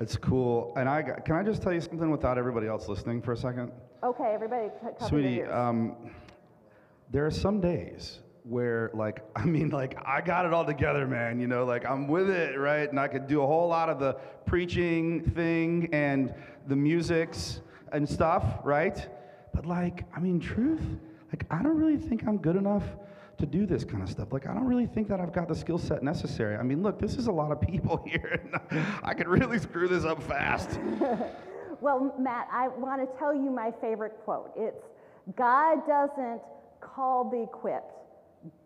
It's 0.00 0.16
cool. 0.16 0.72
And 0.76 0.88
I 0.88 1.02
got- 1.02 1.24
can 1.24 1.36
I 1.36 1.42
just 1.44 1.62
tell 1.62 1.72
you 1.72 1.80
something 1.80 2.10
without 2.10 2.36
everybody 2.36 2.66
else 2.66 2.88
listening 2.88 3.22
for 3.22 3.32
a 3.32 3.36
second? 3.36 3.70
Okay, 4.02 4.32
everybody, 4.34 4.70
Sweetie, 5.06 5.42
um, 5.44 5.94
there 7.10 7.24
are 7.24 7.30
some 7.30 7.60
days 7.60 8.20
where, 8.48 8.90
like, 8.94 9.22
I 9.36 9.44
mean, 9.44 9.70
like, 9.70 9.96
I 10.04 10.20
got 10.20 10.46
it 10.46 10.52
all 10.52 10.64
together, 10.64 11.06
man. 11.06 11.40
You 11.40 11.46
know, 11.46 11.64
like, 11.64 11.84
I'm 11.84 12.08
with 12.08 12.30
it, 12.30 12.58
right? 12.58 12.88
And 12.88 12.98
I 12.98 13.08
could 13.08 13.26
do 13.26 13.42
a 13.42 13.46
whole 13.46 13.68
lot 13.68 13.88
of 13.88 13.98
the 13.98 14.14
preaching 14.46 15.22
thing 15.34 15.88
and 15.92 16.34
the 16.66 16.76
musics 16.76 17.60
and 17.92 18.08
stuff, 18.08 18.44
right? 18.64 19.08
But, 19.54 19.66
like, 19.66 20.04
I 20.14 20.20
mean, 20.20 20.40
truth, 20.40 20.82
like, 21.32 21.46
I 21.50 21.62
don't 21.62 21.76
really 21.76 21.96
think 21.96 22.26
I'm 22.26 22.38
good 22.38 22.56
enough 22.56 22.84
to 23.38 23.46
do 23.46 23.66
this 23.66 23.84
kind 23.84 24.02
of 24.02 24.08
stuff. 24.08 24.32
Like, 24.32 24.46
I 24.46 24.54
don't 24.54 24.66
really 24.66 24.86
think 24.86 25.08
that 25.08 25.20
I've 25.20 25.32
got 25.32 25.48
the 25.48 25.54
skill 25.54 25.78
set 25.78 26.02
necessary. 26.02 26.56
I 26.56 26.62
mean, 26.62 26.82
look, 26.82 26.98
this 26.98 27.16
is 27.16 27.26
a 27.26 27.32
lot 27.32 27.52
of 27.52 27.60
people 27.60 28.02
here. 28.06 28.40
I 29.02 29.12
could 29.14 29.28
really 29.28 29.58
screw 29.58 29.88
this 29.88 30.04
up 30.04 30.22
fast. 30.22 30.78
Well, 31.80 32.14
Matt, 32.18 32.48
I 32.50 32.68
want 32.68 33.02
to 33.02 33.18
tell 33.18 33.34
you 33.34 33.50
my 33.50 33.70
favorite 33.80 34.14
quote. 34.24 34.50
It's 34.56 34.82
God 35.36 35.86
doesn't 35.86 36.40
call 36.80 37.28
the 37.30 37.42
equipped, 37.42 37.92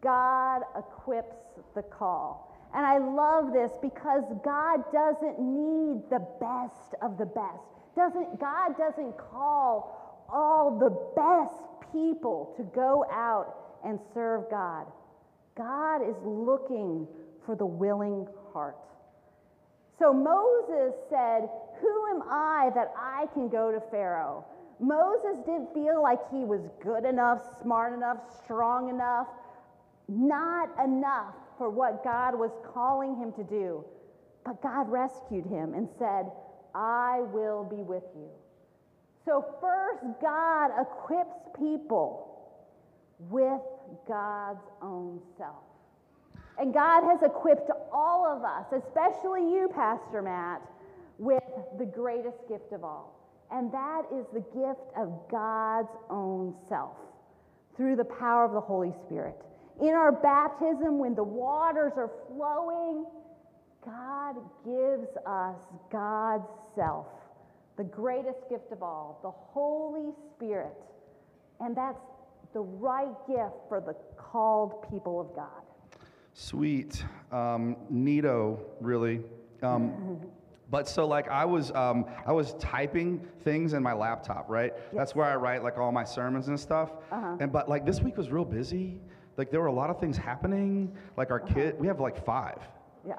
God 0.03 0.63
equips 0.77 1.37
the 1.75 1.83
call. 1.83 2.47
And 2.75 2.87
I 2.87 2.99
love 2.99 3.53
this 3.53 3.73
because 3.83 4.25
God 4.45 4.85
doesn't 4.93 5.41
need 5.41 6.03
the 6.11 6.25
best 6.41 6.95
of 7.03 7.19
the 7.19 7.27
best. 7.27 7.67
Doesn't 7.97 8.39
God 8.39 8.79
doesn't 8.79 9.17
call 9.19 10.27
all 10.33 10.79
the 10.79 10.91
best 11.17 11.63
people 11.93 12.55
to 12.57 12.63
go 12.63 13.05
out 13.11 13.57
and 13.85 13.99
serve 14.15 14.49
God. 14.51 14.87
God 15.57 16.09
is 16.09 16.17
looking 16.25 17.09
for 17.45 17.57
the 17.57 17.67
willing 17.67 18.27
heart. 18.53 18.77
So 19.99 20.13
Moses 20.13 20.95
said, 21.11 21.49
Who 21.81 22.07
am 22.15 22.23
I 22.31 22.71
that 22.75 22.93
I 22.97 23.27
can 23.35 23.49
go 23.49 23.73
to 23.73 23.81
Pharaoh? 23.91 24.45
Moses 24.81 25.37
didn't 25.45 25.75
feel 25.75 26.03
like 26.03 26.21
he 26.31 26.45
was 26.45 26.63
good 26.83 27.05
enough, 27.05 27.43
smart 27.61 27.93
enough, 27.93 28.19
strong 28.43 28.89
enough, 28.89 29.27
not 30.11 30.69
enough 30.83 31.35
for 31.57 31.71
what 31.71 32.03
God 32.03 32.35
was 32.35 32.51
calling 32.75 33.17
him 33.17 33.33
to 33.33 33.45
do. 33.45 33.85
But 34.45 34.63
God 34.63 34.91
rescued 34.91 35.47
him 35.47 35.75
and 35.75 35.89
said, 35.99 36.31
I 36.75 37.21
will 37.33 37.65
be 37.65 37.83
with 37.83 38.05
you. 38.17 38.29
So, 39.25 39.45
first, 39.61 40.03
God 40.21 40.71
equips 40.81 41.37
people 41.57 42.27
with 43.29 43.61
God's 44.09 44.67
own 44.83 45.21
self. 45.37 45.63
And 46.59 46.75
God 46.75 47.05
has 47.05 47.23
equipped 47.23 47.71
all 47.93 48.27
of 48.27 48.45
us, 48.45 48.83
especially 48.85 49.43
you, 49.43 49.71
Pastor 49.75 50.23
Matt, 50.23 50.63
with 51.19 51.43
the 51.79 51.85
greatest 51.85 52.39
gift 52.49 52.73
of 52.73 52.83
all. 52.83 53.17
And 53.51 53.71
that 53.73 54.03
is 54.13 54.27
the 54.33 54.41
gift 54.41 54.97
of 54.97 55.13
God's 55.31 55.95
own 56.09 56.55
self 56.69 56.97
through 57.77 57.97
the 57.97 58.05
power 58.05 58.45
of 58.45 58.53
the 58.53 58.61
Holy 58.61 58.93
Spirit. 59.07 59.37
In 59.81 59.95
our 59.95 60.13
baptism, 60.13 60.99
when 60.99 61.15
the 61.15 61.25
waters 61.25 61.93
are 61.97 62.11
flowing, 62.29 63.07
God 63.85 64.37
gives 64.65 65.09
us 65.27 65.57
God's 65.91 66.49
self, 66.75 67.07
the 67.79 67.85
greatest 67.85 68.39
gift 68.51 68.73
of 68.73 68.83
all, 68.83 69.21
the 69.23 69.31
Holy 69.31 70.13
Spirit. 70.37 70.77
And 71.61 71.75
that's 71.75 71.99
the 72.53 72.61
right 72.61 73.15
gift 73.27 73.55
for 73.69 73.81
the 73.81 73.95
called 74.17 74.87
people 74.91 75.21
of 75.21 75.35
God. 75.35 75.63
Sweet. 76.35 77.05
Um, 77.33 77.77
neato, 77.93 78.61
really. 78.81 79.21
Um, 79.63 80.21
but 80.71 80.89
so 80.89 81.07
like 81.07 81.29
I 81.29 81.45
was 81.45 81.73
um, 81.73 82.07
I 82.27 82.33
was 82.33 82.55
typing 82.55 83.27
things 83.43 83.73
in 83.73 83.83
my 83.83 83.93
laptop, 83.93 84.47
right? 84.49 84.73
That's 84.93 85.15
where 85.15 85.27
I 85.27 85.37
write 85.37 85.63
like 85.63 85.79
all 85.79 85.93
my 85.93 86.05
sermons 86.05 86.49
and 86.49 86.59
stuff. 86.59 86.93
Uh-huh. 87.11 87.37
And 87.41 87.53
but 87.53 87.69
like 87.69 87.85
this 87.85 88.01
week 88.01 88.17
was 88.17 88.31
real 88.31 88.45
busy. 88.45 89.01
Like 89.41 89.51
there 89.51 89.61
were 89.63 89.69
a 89.69 89.73
lot 89.73 89.89
of 89.89 89.99
things 89.99 90.19
happening. 90.19 90.93
Like 91.17 91.31
our 91.31 91.41
kid, 91.41 91.81
we 91.81 91.87
have 91.87 91.99
like 91.99 92.23
five, 92.27 92.59
Yeah. 93.09 93.15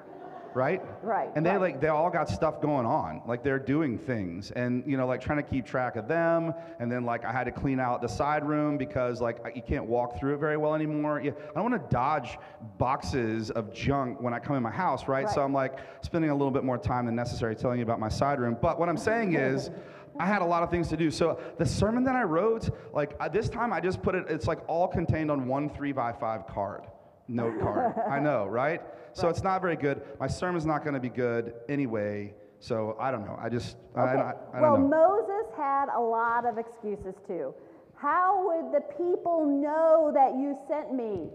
right? 0.54 0.80
Right, 1.02 1.32
And 1.36 1.44
they 1.44 1.50
right. 1.50 1.60
like 1.62 1.82
they 1.82 1.88
all 1.88 2.12
got 2.12 2.30
stuff 2.30 2.62
going 2.62 2.86
on. 2.86 3.24
Like 3.26 3.42
they're 3.44 3.58
doing 3.58 3.98
things, 3.98 4.52
and 4.52 4.84
you 4.86 4.98
know 4.98 5.08
like 5.08 5.20
trying 5.20 5.40
to 5.44 5.50
keep 5.54 5.66
track 5.66 5.96
of 5.96 6.08
them. 6.08 6.54
And 6.80 6.92
then 6.92 7.06
like 7.06 7.26
I 7.26 7.32
had 7.32 7.46
to 7.46 7.52
clean 7.52 7.80
out 7.80 8.04
the 8.04 8.08
side 8.08 8.48
room 8.48 8.78
because 8.78 9.20
like 9.20 9.44
I- 9.44 9.54
you 9.56 9.64
can't 9.64 9.86
walk 9.88 10.20
through 10.20 10.36
it 10.36 10.38
very 10.38 10.58
well 10.58 10.76
anymore. 10.76 11.20
Yeah, 11.24 11.32
I 11.50 11.54
don't 11.60 11.72
want 11.72 11.82
to 11.90 11.90
dodge 11.92 12.38
boxes 12.78 13.50
of 13.50 13.74
junk 13.74 14.22
when 14.22 14.32
I 14.36 14.38
come 14.38 14.56
in 14.56 14.62
my 14.62 14.70
house, 14.70 15.08
right? 15.08 15.28
So 15.28 15.42
I'm 15.42 15.54
like 15.54 15.80
spending 16.04 16.30
a 16.30 16.36
little 16.36 16.52
bit 16.52 16.64
more 16.64 16.78
time 16.78 17.08
than 17.08 17.16
necessary 17.16 17.56
telling 17.56 17.80
you 17.80 17.84
about 17.84 18.00
my 18.00 18.10
side 18.10 18.40
room. 18.40 18.56
But 18.62 18.78
what 18.80 18.90
I'm 18.90 18.98
saying 18.98 19.34
is. 19.34 19.72
I 20.22 20.26
had 20.26 20.44
a 20.44 20.46
lot 20.46 20.62
of 20.62 20.70
things 20.70 20.88
to 20.90 20.98
do. 20.98 21.10
So 21.10 21.40
the 21.58 21.66
sermon 21.66 22.04
that 22.04 22.16
I 22.16 22.22
wrote, 22.22 22.70
like 22.94 23.18
this 23.34 23.50
time 23.50 23.74
I 23.74 23.80
just 23.80 24.04
put 24.04 24.14
it, 24.14 24.26
it's 24.30 24.46
like 24.46 24.60
all 24.68 24.88
contained 24.88 25.32
on 25.32 25.48
one 25.48 25.68
three 25.68 25.92
by 25.92 26.14
five 26.14 26.46
card, 26.46 26.84
note 27.28 27.60
card. 27.60 27.96
I 28.08 28.20
know, 28.28 28.46
right? 28.46 28.82
So 29.14 29.30
it's 29.30 29.42
not 29.42 29.62
very 29.62 29.76
good. 29.76 30.04
My 30.20 30.28
sermon's 30.28 30.66
not 30.66 30.84
going 30.84 30.94
to 30.94 31.00
be 31.00 31.10
good 31.10 31.56
anyway. 31.68 32.36
So 32.60 32.96
I 33.00 33.10
don't 33.10 33.26
know. 33.26 33.36
I 33.42 33.50
just, 33.50 33.78
I, 33.96 34.02
Okay. 34.02 34.22
I, 34.22 34.58
I 34.58 34.62
well, 34.62 34.76
don't 34.76 34.92
know. 34.92 35.18
Moses 35.18 35.52
had 35.58 35.88
a 35.90 36.00
lot 36.00 36.46
of 36.46 36.60
excuses 36.60 37.16
too. 37.26 37.56
How 37.96 38.46
would 38.46 38.72
the 38.72 38.82
people 38.94 39.44
know 39.46 40.12
that 40.14 40.34
you 40.36 40.56
sent 40.70 40.94
me? 40.94 41.30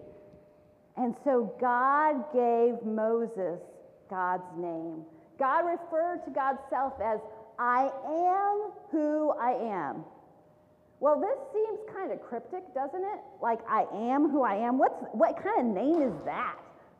And 0.97 1.17
so 1.25 1.57
God 1.61 2.33
gave 2.33 2.87
Moses 2.87 3.59
God's 4.09 4.47
name. 4.57 5.03
God 5.41 5.63
referred 5.63 6.25
to 6.25 6.31
God's 6.31 6.61
self 6.71 6.95
as, 7.05 7.19
I 7.59 7.91
am 8.07 8.73
who 8.91 9.31
I 9.33 9.53
am. 9.53 10.05
Well, 11.01 11.21
this 11.21 11.39
seems 11.53 11.81
kind 11.95 12.13
of 12.13 12.23
cryptic, 12.23 12.63
doesn't 12.75 13.03
it? 13.03 13.21
Like, 13.43 13.61
I 13.69 13.85
am 13.95 14.31
who 14.31 14.43
I 14.43 14.55
am. 14.55 14.79
What's, 14.79 15.05
what 15.13 15.37
kind 15.43 15.61
of 15.61 15.75
name 15.75 16.03
is 16.03 16.15
that? 16.25 16.57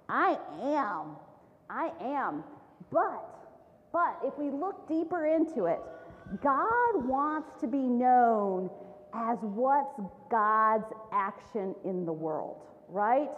I 0.09 0.37
am. 0.63 1.17
I 1.71 1.91
am. 2.03 2.45
But, 2.93 3.25
but 3.93 4.19
if 4.23 4.37
we 4.39 4.51
look 4.51 4.87
deeper 4.89 5.27
into 5.27 5.65
it, 5.65 5.81
God 6.43 7.07
wants 7.07 7.49
to 7.61 7.67
be 7.67 7.79
known 7.79 8.71
as 9.15 9.39
what's 9.41 9.99
God's 10.31 10.93
action 11.13 11.75
in 11.85 12.05
the 12.05 12.13
world, 12.13 12.63
right? 12.89 13.31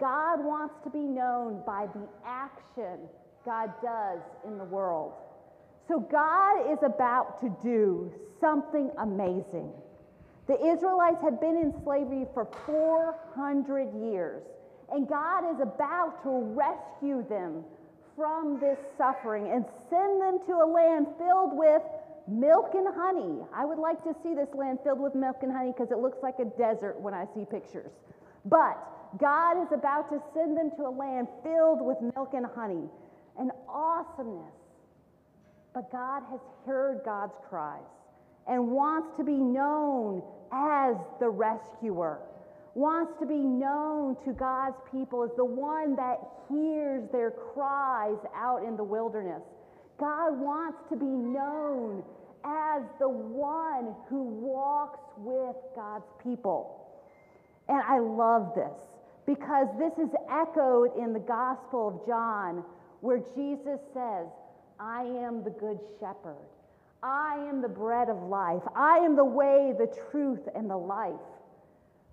God 0.00 0.44
wants 0.44 0.74
to 0.82 0.90
be 0.90 0.98
known 0.98 1.62
by 1.64 1.86
the 1.94 2.08
action 2.24 2.98
God 3.44 3.70
does 3.82 4.20
in 4.46 4.58
the 4.58 4.64
world. 4.64 5.12
So 5.90 5.98
God 5.98 6.70
is 6.72 6.78
about 6.84 7.40
to 7.40 7.48
do 7.60 8.12
something 8.40 8.92
amazing. 8.98 9.72
The 10.46 10.54
Israelites 10.64 11.20
had 11.20 11.40
been 11.40 11.56
in 11.56 11.74
slavery 11.82 12.26
for 12.32 12.46
400 12.64 13.92
years, 14.00 14.44
and 14.92 15.08
God 15.08 15.52
is 15.52 15.60
about 15.60 16.22
to 16.22 16.30
rescue 16.54 17.26
them 17.28 17.64
from 18.14 18.60
this 18.60 18.78
suffering 18.96 19.50
and 19.50 19.64
send 19.90 20.22
them 20.22 20.38
to 20.46 20.62
a 20.62 20.68
land 20.70 21.08
filled 21.18 21.58
with 21.58 21.82
milk 22.28 22.70
and 22.74 22.86
honey. 22.94 23.42
I 23.52 23.64
would 23.64 23.78
like 23.78 24.00
to 24.04 24.14
see 24.22 24.32
this 24.32 24.54
land 24.54 24.78
filled 24.84 25.00
with 25.00 25.16
milk 25.16 25.38
and 25.42 25.50
honey 25.50 25.72
because 25.76 25.90
it 25.90 25.98
looks 25.98 26.18
like 26.22 26.38
a 26.38 26.44
desert 26.56 27.00
when 27.00 27.14
I 27.14 27.26
see 27.34 27.44
pictures. 27.44 27.90
But 28.44 28.78
God 29.18 29.60
is 29.60 29.72
about 29.72 30.08
to 30.10 30.22
send 30.34 30.56
them 30.56 30.70
to 30.76 30.86
a 30.86 30.94
land 30.94 31.26
filled 31.42 31.82
with 31.82 31.98
milk 32.14 32.30
and 32.34 32.46
honey, 32.46 32.86
an 33.40 33.50
awesomeness. 33.68 34.59
But 35.72 35.90
God 35.92 36.22
has 36.30 36.40
heard 36.66 37.00
God's 37.04 37.34
cries 37.48 37.80
and 38.48 38.70
wants 38.70 39.16
to 39.18 39.24
be 39.24 39.36
known 39.36 40.22
as 40.52 40.96
the 41.20 41.28
rescuer, 41.28 42.18
wants 42.74 43.12
to 43.20 43.26
be 43.26 43.38
known 43.38 44.16
to 44.24 44.32
God's 44.32 44.76
people 44.90 45.22
as 45.22 45.30
the 45.36 45.44
one 45.44 45.94
that 45.96 46.18
hears 46.48 47.08
their 47.12 47.30
cries 47.30 48.18
out 48.34 48.64
in 48.66 48.76
the 48.76 48.84
wilderness. 48.84 49.42
God 49.98 50.40
wants 50.40 50.78
to 50.90 50.96
be 50.96 51.04
known 51.04 52.02
as 52.44 52.82
the 52.98 53.08
one 53.08 53.94
who 54.08 54.22
walks 54.22 54.98
with 55.18 55.56
God's 55.76 56.08
people. 56.22 56.88
And 57.68 57.80
I 57.82 57.98
love 58.00 58.52
this 58.56 58.72
because 59.26 59.68
this 59.78 59.92
is 60.02 60.10
echoed 60.32 60.96
in 60.98 61.12
the 61.12 61.20
Gospel 61.20 61.88
of 61.88 62.06
John, 62.06 62.64
where 63.00 63.20
Jesus 63.36 63.78
says, 63.94 64.26
I 64.80 65.02
am 65.02 65.44
the 65.44 65.50
good 65.50 65.78
shepherd. 66.00 66.48
I 67.02 67.36
am 67.48 67.60
the 67.60 67.68
bread 67.68 68.08
of 68.08 68.22
life. 68.22 68.62
I 68.74 68.98
am 68.98 69.14
the 69.14 69.24
way, 69.24 69.72
the 69.78 69.94
truth, 70.10 70.40
and 70.54 70.68
the 70.68 70.76
life. 70.76 71.14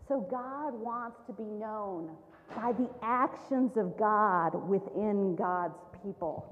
So 0.07 0.21
God 0.29 0.74
wants 0.74 1.17
to 1.27 1.33
be 1.33 1.43
known 1.43 2.09
by 2.55 2.74
the 2.74 2.89
actions 3.01 3.77
of 3.77 3.97
God 3.97 4.55
within 4.67 5.36
God's 5.36 5.79
people. 6.03 6.45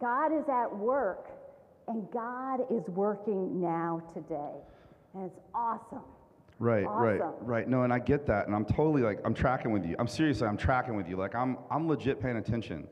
God 0.00 0.32
is 0.32 0.44
at 0.48 0.74
work, 0.74 1.30
and 1.88 2.10
God 2.10 2.60
is 2.70 2.86
working 2.88 3.60
now 3.60 4.02
today. 4.14 4.60
And 5.14 5.24
it's 5.24 5.40
awesome. 5.54 6.02
Right, 6.58 6.86
right, 6.88 7.20
right. 7.40 7.68
No, 7.68 7.82
and 7.82 7.92
I 7.92 7.98
get 7.98 8.26
that, 8.26 8.46
and 8.46 8.54
I'm 8.54 8.64
totally 8.64 9.02
like 9.02 9.20
I'm 9.24 9.34
tracking 9.34 9.72
with 9.72 9.84
you. 9.84 9.94
I'm 9.98 10.08
seriously, 10.08 10.46
I'm 10.46 10.56
tracking 10.56 10.96
with 10.96 11.06
you. 11.06 11.16
Like 11.16 11.34
I'm, 11.34 11.58
I'm 11.70 11.86
legit 11.86 12.20
paying 12.20 12.38
attention. 12.38 12.88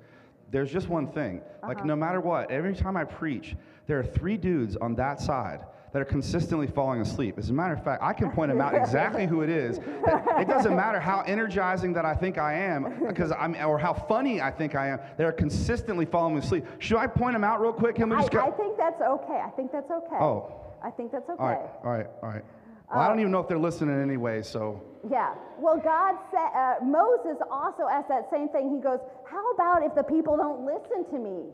There's 0.51 0.71
just 0.73 0.89
one 0.89 1.09
thing. 1.09 1.41
Like 1.63 1.79
Uh-huh. 1.79 1.87
no 1.87 1.97
matter 1.97 2.21
what, 2.21 2.51
every 2.51 2.75
time 2.75 2.97
I 2.97 3.05
preach, 3.05 3.57
there 3.87 3.99
are 3.99 4.05
three 4.05 4.37
dudes 4.37 4.77
on 4.77 4.95
that 4.97 5.21
side 5.21 5.61
that 5.93 6.03
are 6.03 6.05
consistently 6.07 6.67
falling 6.67 7.01
asleep. 7.01 7.39
As 7.39 7.51
a 7.51 7.53
matter 7.53 7.73
of 7.75 7.85
fact, 7.85 8.03
I 8.03 8.13
can 8.13 8.31
point 8.33 8.51
them 8.51 8.61
out 8.61 8.75
exactly 8.75 9.27
who 9.27 9.43
it 9.43 9.49
is. 9.49 9.79
It 9.79 10.49
doesn't 10.49 10.75
matter 10.75 10.99
how 10.99 11.21
energizing 11.21 11.93
that 11.93 12.05
I 12.05 12.15
think 12.15 12.37
I 12.37 12.55
am, 12.55 13.07
because 13.07 13.31
I'm, 13.31 13.55
or 13.65 13.79
how 13.79 13.93
funny 13.95 14.41
I 14.41 14.51
think 14.51 14.75
I 14.75 14.89
am. 14.89 14.99
They're 15.17 15.31
consistently 15.31 16.05
falling 16.05 16.37
asleep. 16.37 16.65
Should 16.81 16.97
I 16.97 17.07
point 17.07 17.35
them 17.35 17.45
out 17.45 17.61
real 17.61 17.73
quick? 17.73 17.95
Can 17.97 18.09
we 18.09 18.17
I, 18.17 18.21
just 18.21 18.33
go? 18.33 18.41
I 18.41 18.51
think 18.51 18.77
that's 18.77 19.01
okay. 19.01 19.41
I 19.45 19.51
think 19.51 19.71
that's 19.71 19.91
okay. 19.91 20.17
Oh. 20.21 20.53
I 20.83 20.91
think 20.91 21.13
that's 21.13 21.29
okay. 21.31 21.41
all 21.43 21.49
right, 21.49 21.59
all 21.85 21.91
right, 21.93 22.07
all 22.23 22.29
right. 22.29 22.45
Well, 22.91 23.01
I 23.01 23.09
don't 23.09 23.19
even 23.21 23.31
know 23.33 23.41
if 23.41 23.49
they're 23.49 23.57
listening 23.59 24.03
anyway, 24.03 24.43
so. 24.43 24.83
Yeah. 25.11 25.35
Well, 25.59 25.77
God 25.77 26.17
said, 26.31 26.51
uh, 26.57 26.77
Moses 26.83 27.37
also 27.51 27.85
asked 27.91 28.09
that 28.09 28.31
same 28.31 28.49
thing. 28.49 28.75
He 28.75 28.81
goes, 28.81 29.01
How 29.29 29.53
about 29.53 29.83
if 29.85 29.95
the 29.95 30.03
people 30.03 30.37
don't 30.37 30.65
listen 30.65 31.05
to 31.11 31.19
me? 31.19 31.51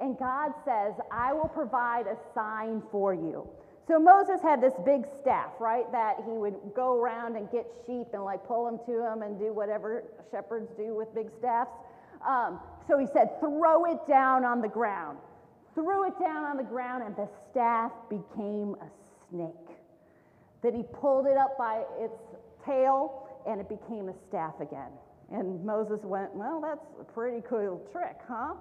And 0.00 0.18
God 0.18 0.52
says, 0.64 0.94
I 1.10 1.32
will 1.32 1.48
provide 1.48 2.06
a 2.06 2.16
sign 2.34 2.82
for 2.90 3.14
you. 3.14 3.48
So 3.88 3.98
Moses 3.98 4.42
had 4.42 4.60
this 4.60 4.72
big 4.84 5.06
staff, 5.20 5.50
right, 5.60 5.90
that 5.92 6.16
he 6.26 6.32
would 6.32 6.56
go 6.74 6.98
around 6.98 7.36
and 7.36 7.50
get 7.50 7.66
sheep 7.86 8.08
and 8.12 8.24
like 8.24 8.44
pull 8.46 8.64
them 8.64 8.80
to 8.86 9.06
him 9.06 9.22
and 9.22 9.38
do 9.38 9.52
whatever 9.52 10.04
shepherds 10.30 10.68
do 10.76 10.94
with 10.94 11.14
big 11.14 11.28
staffs. 11.38 11.70
Um, 12.26 12.60
so 12.88 12.98
he 12.98 13.06
said, 13.12 13.38
Throw 13.40 13.84
it 13.84 14.00
down 14.08 14.44
on 14.44 14.60
the 14.60 14.68
ground. 14.68 15.18
Threw 15.74 16.06
it 16.06 16.18
down 16.18 16.44
on 16.44 16.56
the 16.56 16.64
ground, 16.64 17.02
and 17.04 17.14
the 17.14 17.28
staff 17.50 17.92
became 18.08 18.74
a 18.80 18.88
snake 19.28 19.65
that 20.66 20.74
he 20.74 20.82
pulled 20.82 21.26
it 21.26 21.36
up 21.36 21.56
by 21.56 21.84
its 21.96 22.18
tail 22.66 23.22
and 23.46 23.60
it 23.60 23.68
became 23.68 24.08
a 24.08 24.14
staff 24.28 24.54
again. 24.60 24.90
And 25.30 25.64
Moses 25.64 26.00
went, 26.02 26.34
Well, 26.34 26.60
that's 26.60 26.84
a 27.00 27.04
pretty 27.04 27.40
cool 27.48 27.86
trick, 27.92 28.16
huh? 28.26 28.54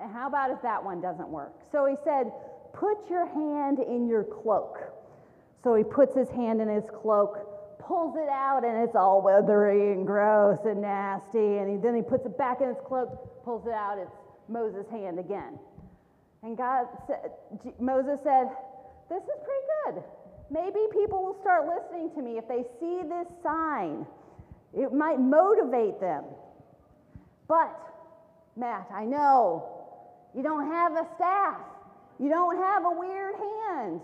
And 0.00 0.12
how 0.12 0.26
about 0.26 0.50
if 0.50 0.60
that 0.62 0.82
one 0.82 1.00
doesn't 1.00 1.28
work? 1.28 1.52
So 1.70 1.86
he 1.86 1.94
said, 2.02 2.32
Put 2.72 3.08
your 3.08 3.26
hand 3.26 3.78
in 3.78 4.08
your 4.08 4.24
cloak. 4.24 4.78
So 5.62 5.76
he 5.76 5.84
puts 5.84 6.16
his 6.16 6.28
hand 6.28 6.60
in 6.60 6.68
his 6.68 6.84
cloak, 6.90 7.78
pulls 7.78 8.16
it 8.16 8.28
out, 8.28 8.64
and 8.64 8.82
it's 8.82 8.96
all 8.96 9.22
weathery 9.22 9.92
and 9.92 10.04
gross 10.04 10.58
and 10.64 10.82
nasty. 10.82 11.58
And 11.58 11.70
he, 11.70 11.76
then 11.76 11.94
he 11.94 12.02
puts 12.02 12.26
it 12.26 12.36
back 12.36 12.62
in 12.62 12.68
his 12.68 12.82
cloak, 12.84 13.44
pulls 13.44 13.64
it 13.66 13.72
out, 13.72 13.98
it's 14.02 14.10
Moses' 14.48 14.90
hand 14.90 15.20
again. 15.20 15.56
And 16.42 16.56
God 16.56 16.86
said, 17.06 17.30
Moses 17.78 18.18
said, 18.24 18.50
This 19.08 19.22
is 19.22 19.38
pretty 19.46 19.66
good. 19.86 20.02
Maybe 20.54 20.78
people 20.92 21.24
will 21.24 21.36
start 21.40 21.66
listening 21.66 22.10
to 22.14 22.22
me 22.22 22.38
if 22.38 22.46
they 22.46 22.62
see 22.78 23.00
this 23.02 23.26
sign. 23.42 24.06
It 24.72 24.92
might 24.92 25.18
motivate 25.18 26.00
them. 26.00 26.22
But, 27.48 27.76
Matt, 28.56 28.86
I 28.94 29.04
know 29.04 29.68
you 30.32 30.44
don't 30.44 30.70
have 30.70 30.92
a 30.92 31.08
staff, 31.16 31.60
you 32.20 32.28
don't 32.28 32.56
have 32.56 32.84
a 32.84 32.92
weird 32.92 33.34
hand. 33.34 34.00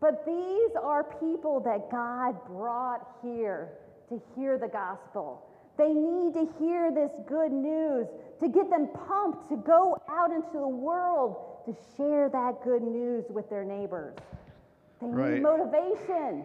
But 0.00 0.24
these 0.24 0.70
are 0.82 1.04
people 1.04 1.60
that 1.60 1.90
God 1.90 2.34
brought 2.46 3.06
here 3.22 3.68
to 4.08 4.22
hear 4.34 4.56
the 4.56 4.68
gospel. 4.68 5.44
They 5.76 5.92
need 5.92 6.32
to 6.32 6.48
hear 6.58 6.90
this 6.90 7.10
good 7.28 7.52
news 7.52 8.06
to 8.40 8.48
get 8.48 8.70
them 8.70 8.88
pumped 9.06 9.50
to 9.50 9.56
go 9.56 10.00
out 10.08 10.30
into 10.32 10.54
the 10.54 10.66
world 10.66 11.36
to 11.66 11.76
share 11.96 12.30
that 12.30 12.64
good 12.64 12.82
news 12.82 13.24
with 13.28 13.50
their 13.50 13.64
neighbors. 13.64 14.16
They 15.00 15.06
Right. 15.08 15.34
need 15.34 15.42
motivation. 15.42 16.44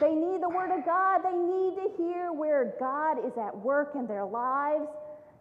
They 0.00 0.14
need 0.14 0.42
the 0.42 0.48
Word 0.48 0.70
of 0.76 0.84
God. 0.84 1.22
They 1.22 1.36
need 1.36 1.76
to 1.76 1.88
hear 1.96 2.32
where 2.32 2.74
God 2.80 3.24
is 3.24 3.36
at 3.38 3.56
work 3.56 3.94
in 3.94 4.06
their 4.06 4.24
lives. 4.24 4.86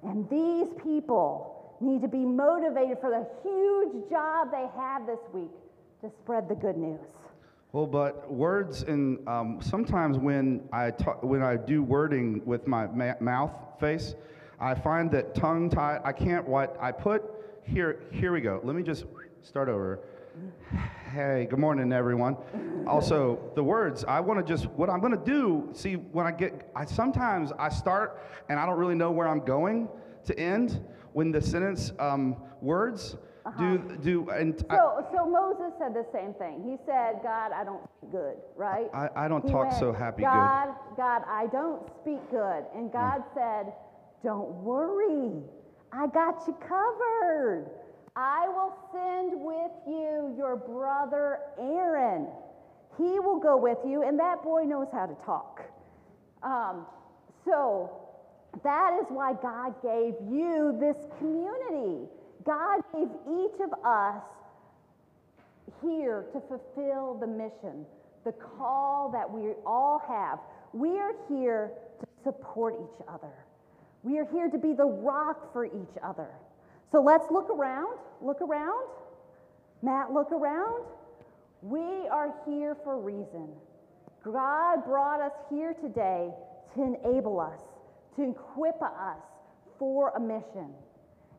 And 0.03 0.29
these 0.29 0.67
people 0.83 1.75
need 1.79 2.01
to 2.01 2.07
be 2.07 2.23
motivated 2.25 2.99
for 2.99 3.09
the 3.09 3.25
huge 3.41 4.09
job 4.09 4.51
they 4.51 4.67
have 4.77 5.05
this 5.07 5.19
week 5.33 5.51
to 6.01 6.09
spread 6.21 6.47
the 6.47 6.55
good 6.55 6.77
news. 6.77 6.99
Well, 7.71 7.87
but 7.87 8.31
words 8.31 8.83
and 8.83 9.27
um, 9.27 9.59
sometimes 9.61 10.19
when 10.19 10.61
I 10.71 10.91
talk, 10.91 11.23
when 11.23 11.41
I 11.41 11.55
do 11.57 11.81
wording 11.81 12.41
with 12.45 12.67
my 12.67 12.85
ma- 12.87 13.15
mouth 13.19 13.51
face, 13.79 14.13
I 14.59 14.75
find 14.75 15.09
that 15.11 15.33
tongue 15.33 15.69
tied. 15.69 16.01
I 16.05 16.11
can't. 16.11 16.47
What 16.47 16.77
I 16.79 16.91
put 16.91 17.23
here. 17.63 17.99
Here 18.11 18.31
we 18.31 18.41
go. 18.41 18.61
Let 18.63 18.75
me 18.75 18.83
just 18.83 19.05
start 19.41 19.69
over. 19.69 19.99
Hey, 21.13 21.45
good 21.47 21.59
morning, 21.59 21.93
everyone. 21.93 22.37
Also, 22.87 23.39
the 23.53 23.63
words. 23.63 24.03
I 24.07 24.19
want 24.19 24.39
to 24.39 24.43
just 24.53 24.65
what 24.71 24.89
I'm 24.89 24.99
going 24.99 25.11
to 25.15 25.23
do. 25.23 25.69
See, 25.71 25.93
when 25.93 26.25
I 26.25 26.31
get, 26.31 26.71
I 26.75 26.85
sometimes 26.85 27.51
I 27.59 27.69
start 27.69 28.19
and 28.49 28.59
I 28.59 28.65
don't 28.65 28.79
really 28.79 28.95
know 28.95 29.11
where 29.11 29.27
I'm 29.27 29.45
going 29.45 29.89
to 30.25 30.39
end. 30.39 30.83
When 31.11 31.31
the 31.31 31.39
sentence 31.39 31.93
um, 31.99 32.35
words 32.61 33.15
do 33.59 33.77
do 34.01 34.27
and 34.31 34.65
I- 34.71 34.77
So, 34.77 35.07
so 35.13 35.25
Moses 35.29 35.73
said 35.77 35.93
the 35.93 36.05
same 36.11 36.33
thing. 36.33 36.63
He 36.67 36.77
said, 36.87 37.19
God, 37.21 37.51
I 37.51 37.63
don't 37.63 37.83
speak 37.99 38.11
good, 38.11 38.37
right? 38.55 38.87
I, 38.95 39.09
I 39.15 39.27
don't 39.27 39.45
He 39.45 39.51
talk 39.51 39.67
went, 39.67 39.79
so 39.79 39.93
happy 39.93 40.23
good. 40.23 40.31
God, 40.31 40.69
God, 40.97 41.21
I 41.27 41.45
don't 41.51 41.83
speak 42.01 42.21
good. 42.31 42.63
And 42.75 42.91
God 42.91 43.21
said, 43.35 43.71
Don't 44.23 44.49
worry. 44.63 45.43
I 45.91 46.07
got 46.07 46.41
you 46.47 46.55
covered. 46.67 47.69
I 48.15 48.47
will 48.47 48.73
send 48.91 49.41
with 49.41 49.71
you 49.87 50.35
your 50.37 50.55
brother 50.55 51.39
Aaron. 51.59 52.27
He 52.97 53.19
will 53.19 53.39
go 53.39 53.57
with 53.57 53.79
you, 53.85 54.03
and 54.03 54.19
that 54.19 54.43
boy 54.43 54.63
knows 54.63 54.87
how 54.91 55.07
to 55.07 55.15
talk. 55.25 55.61
Um, 56.43 56.85
so 57.43 57.91
that 58.63 58.99
is 59.01 59.07
why 59.09 59.33
God 59.41 59.73
gave 59.81 60.13
you 60.31 60.77
this 60.79 60.97
community. 61.17 62.07
God 62.45 62.81
gave 62.93 63.07
each 63.27 63.59
of 63.61 63.73
us 63.83 64.21
here 65.81 66.25
to 66.33 66.41
fulfill 66.41 67.17
the 67.19 67.27
mission, 67.27 67.85
the 68.25 68.33
call 68.33 69.09
that 69.11 69.29
we 69.29 69.53
all 69.65 70.01
have. 70.07 70.39
We 70.71 70.99
are 70.99 71.13
here 71.27 71.71
to 71.99 72.05
support 72.23 72.75
each 72.75 73.05
other. 73.07 73.33
We 74.03 74.19
are 74.19 74.25
here 74.25 74.49
to 74.49 74.57
be 74.57 74.73
the 74.73 74.85
rock 74.85 75.51
for 75.51 75.65
each 75.65 75.97
other. 76.03 76.29
So 76.93 77.01
let's 77.01 77.25
look 77.31 77.49
around. 77.49 77.97
Look 78.21 78.39
around. 78.41 78.87
Matt, 79.81 80.13
look 80.13 80.31
around. 80.31 80.83
We 81.63 82.07
are 82.07 82.35
here 82.47 82.77
for 82.83 82.93
a 82.93 82.99
reason. 82.99 83.49
God 84.23 84.85
brought 84.85 85.19
us 85.19 85.31
here 85.49 85.73
today 85.73 86.29
to 86.75 86.83
enable 86.83 87.39
us, 87.39 87.59
to 88.15 88.29
equip 88.29 88.79
us 88.81 89.17
for 89.79 90.09
a 90.15 90.19
mission. 90.19 90.69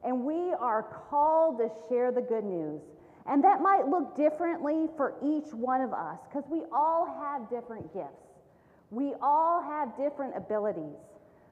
And 0.03 0.25
we 0.25 0.53
are 0.59 0.83
called 1.09 1.59
to 1.59 1.71
share 1.89 2.11
the 2.11 2.21
good 2.21 2.45
news. 2.45 2.81
And 3.27 3.43
that 3.45 3.61
might 3.61 3.87
look 3.87 4.17
differently 4.17 4.89
for 4.97 5.15
each 5.25 5.55
one 5.55 5.83
of 5.83 5.93
us 5.93 6.19
because 6.29 6.51
we 6.51 6.65
all 6.73 7.07
have 7.23 7.49
different 7.49 7.95
gifts. 7.95 8.27
We 8.91 9.15
all 9.23 9.63
have 9.63 9.97
different 9.97 10.37
abilities. 10.37 10.99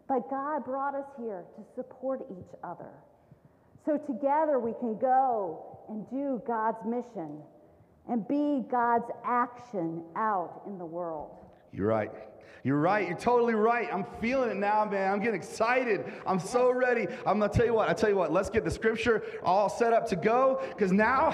But 0.09 0.29
God 0.29 0.65
brought 0.65 0.97
us 0.97 1.07
here 1.17 1.45
to 1.57 1.63
support 1.77 2.27
each 2.33 2.59
other. 2.65 2.91
So 3.85 3.99
together 3.99 4.59
we 4.59 4.73
can 4.81 4.99
go 4.99 5.79
and 5.89 6.09
do 6.11 6.41
God's 6.47 6.79
mission 6.87 7.39
and 8.09 8.27
be 8.27 8.63
God's 8.71 9.11
action 9.25 10.03
out 10.17 10.63
in 10.67 10.79
the 10.79 10.85
world. 10.85 11.31
You're 11.73 11.89
right. 11.89 12.11
You're 12.65 12.79
right. 12.79 13.09
You're 13.09 13.19
totally 13.19 13.55
right. 13.55 13.89
I'm 13.93 14.07
feeling 14.21 14.51
it 14.51 14.57
now, 14.57 14.85
man. 14.85 15.13
I'm 15.13 15.19
getting 15.19 15.35
excited. 15.35 16.13
I'm 16.27 16.39
so 16.39 16.71
ready. 16.71 17.09
I'm 17.27 17.39
going 17.39 17.51
to 17.51 17.57
tell 17.57 17.67
you 17.67 17.75
what. 17.75 17.89
I 17.89 17.93
tell 17.93 18.09
you 18.09 18.17
what. 18.17 18.33
Let's 18.33 18.51
get 18.51 18.65
the 18.65 18.71
scripture 18.71 19.25
all 19.43 19.69
set 19.69 19.93
up 19.93 20.07
to 20.09 20.17
go 20.17 20.63
because 20.69 20.93
now 20.93 21.31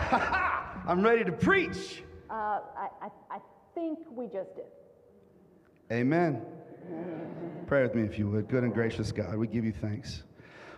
I'm 0.86 1.02
ready 1.02 1.24
to 1.24 1.32
preach. 1.32 2.02
Uh, 2.30 2.60
I, 2.76 2.88
I, 3.02 3.08
I 3.30 3.38
think 3.74 3.98
we 4.10 4.26
just 4.26 4.54
did. 4.56 4.64
Amen. 5.92 6.42
Pray 7.66 7.82
with 7.82 7.94
me 7.94 8.02
if 8.02 8.18
you 8.18 8.28
would. 8.30 8.48
Good 8.48 8.64
and 8.64 8.72
gracious 8.72 9.12
God, 9.12 9.36
we 9.36 9.46
give 9.46 9.64
you 9.64 9.72
thanks. 9.72 10.22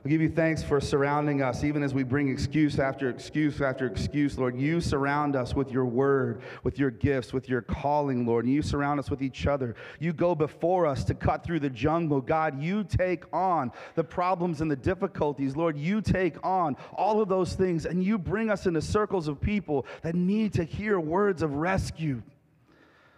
We 0.02 0.10
give 0.10 0.22
you 0.22 0.30
thanks 0.30 0.62
for 0.62 0.80
surrounding 0.80 1.42
us, 1.42 1.62
even 1.62 1.82
as 1.82 1.92
we 1.92 2.04
bring 2.04 2.30
excuse 2.30 2.78
after 2.78 3.10
excuse 3.10 3.60
after 3.60 3.86
excuse, 3.86 4.38
Lord. 4.38 4.58
You 4.58 4.80
surround 4.80 5.36
us 5.36 5.54
with 5.54 5.70
your 5.70 5.84
word, 5.84 6.40
with 6.62 6.78
your 6.78 6.90
gifts, 6.90 7.34
with 7.34 7.50
your 7.50 7.60
calling, 7.60 8.24
Lord. 8.26 8.46
And 8.46 8.54
you 8.54 8.62
surround 8.62 8.98
us 8.98 9.10
with 9.10 9.20
each 9.20 9.46
other. 9.46 9.74
You 9.98 10.14
go 10.14 10.34
before 10.34 10.86
us 10.86 11.04
to 11.04 11.14
cut 11.14 11.44
through 11.44 11.60
the 11.60 11.68
jungle. 11.68 12.22
God, 12.22 12.62
you 12.62 12.82
take 12.82 13.24
on 13.30 13.72
the 13.94 14.02
problems 14.02 14.62
and 14.62 14.70
the 14.70 14.76
difficulties, 14.76 15.54
Lord. 15.54 15.76
You 15.76 16.00
take 16.00 16.36
on 16.42 16.78
all 16.94 17.20
of 17.20 17.28
those 17.28 17.52
things, 17.52 17.84
and 17.84 18.02
you 18.02 18.16
bring 18.16 18.48
us 18.48 18.64
into 18.64 18.80
circles 18.80 19.28
of 19.28 19.38
people 19.38 19.84
that 20.00 20.14
need 20.14 20.54
to 20.54 20.64
hear 20.64 20.98
words 20.98 21.42
of 21.42 21.56
rescue. 21.56 22.22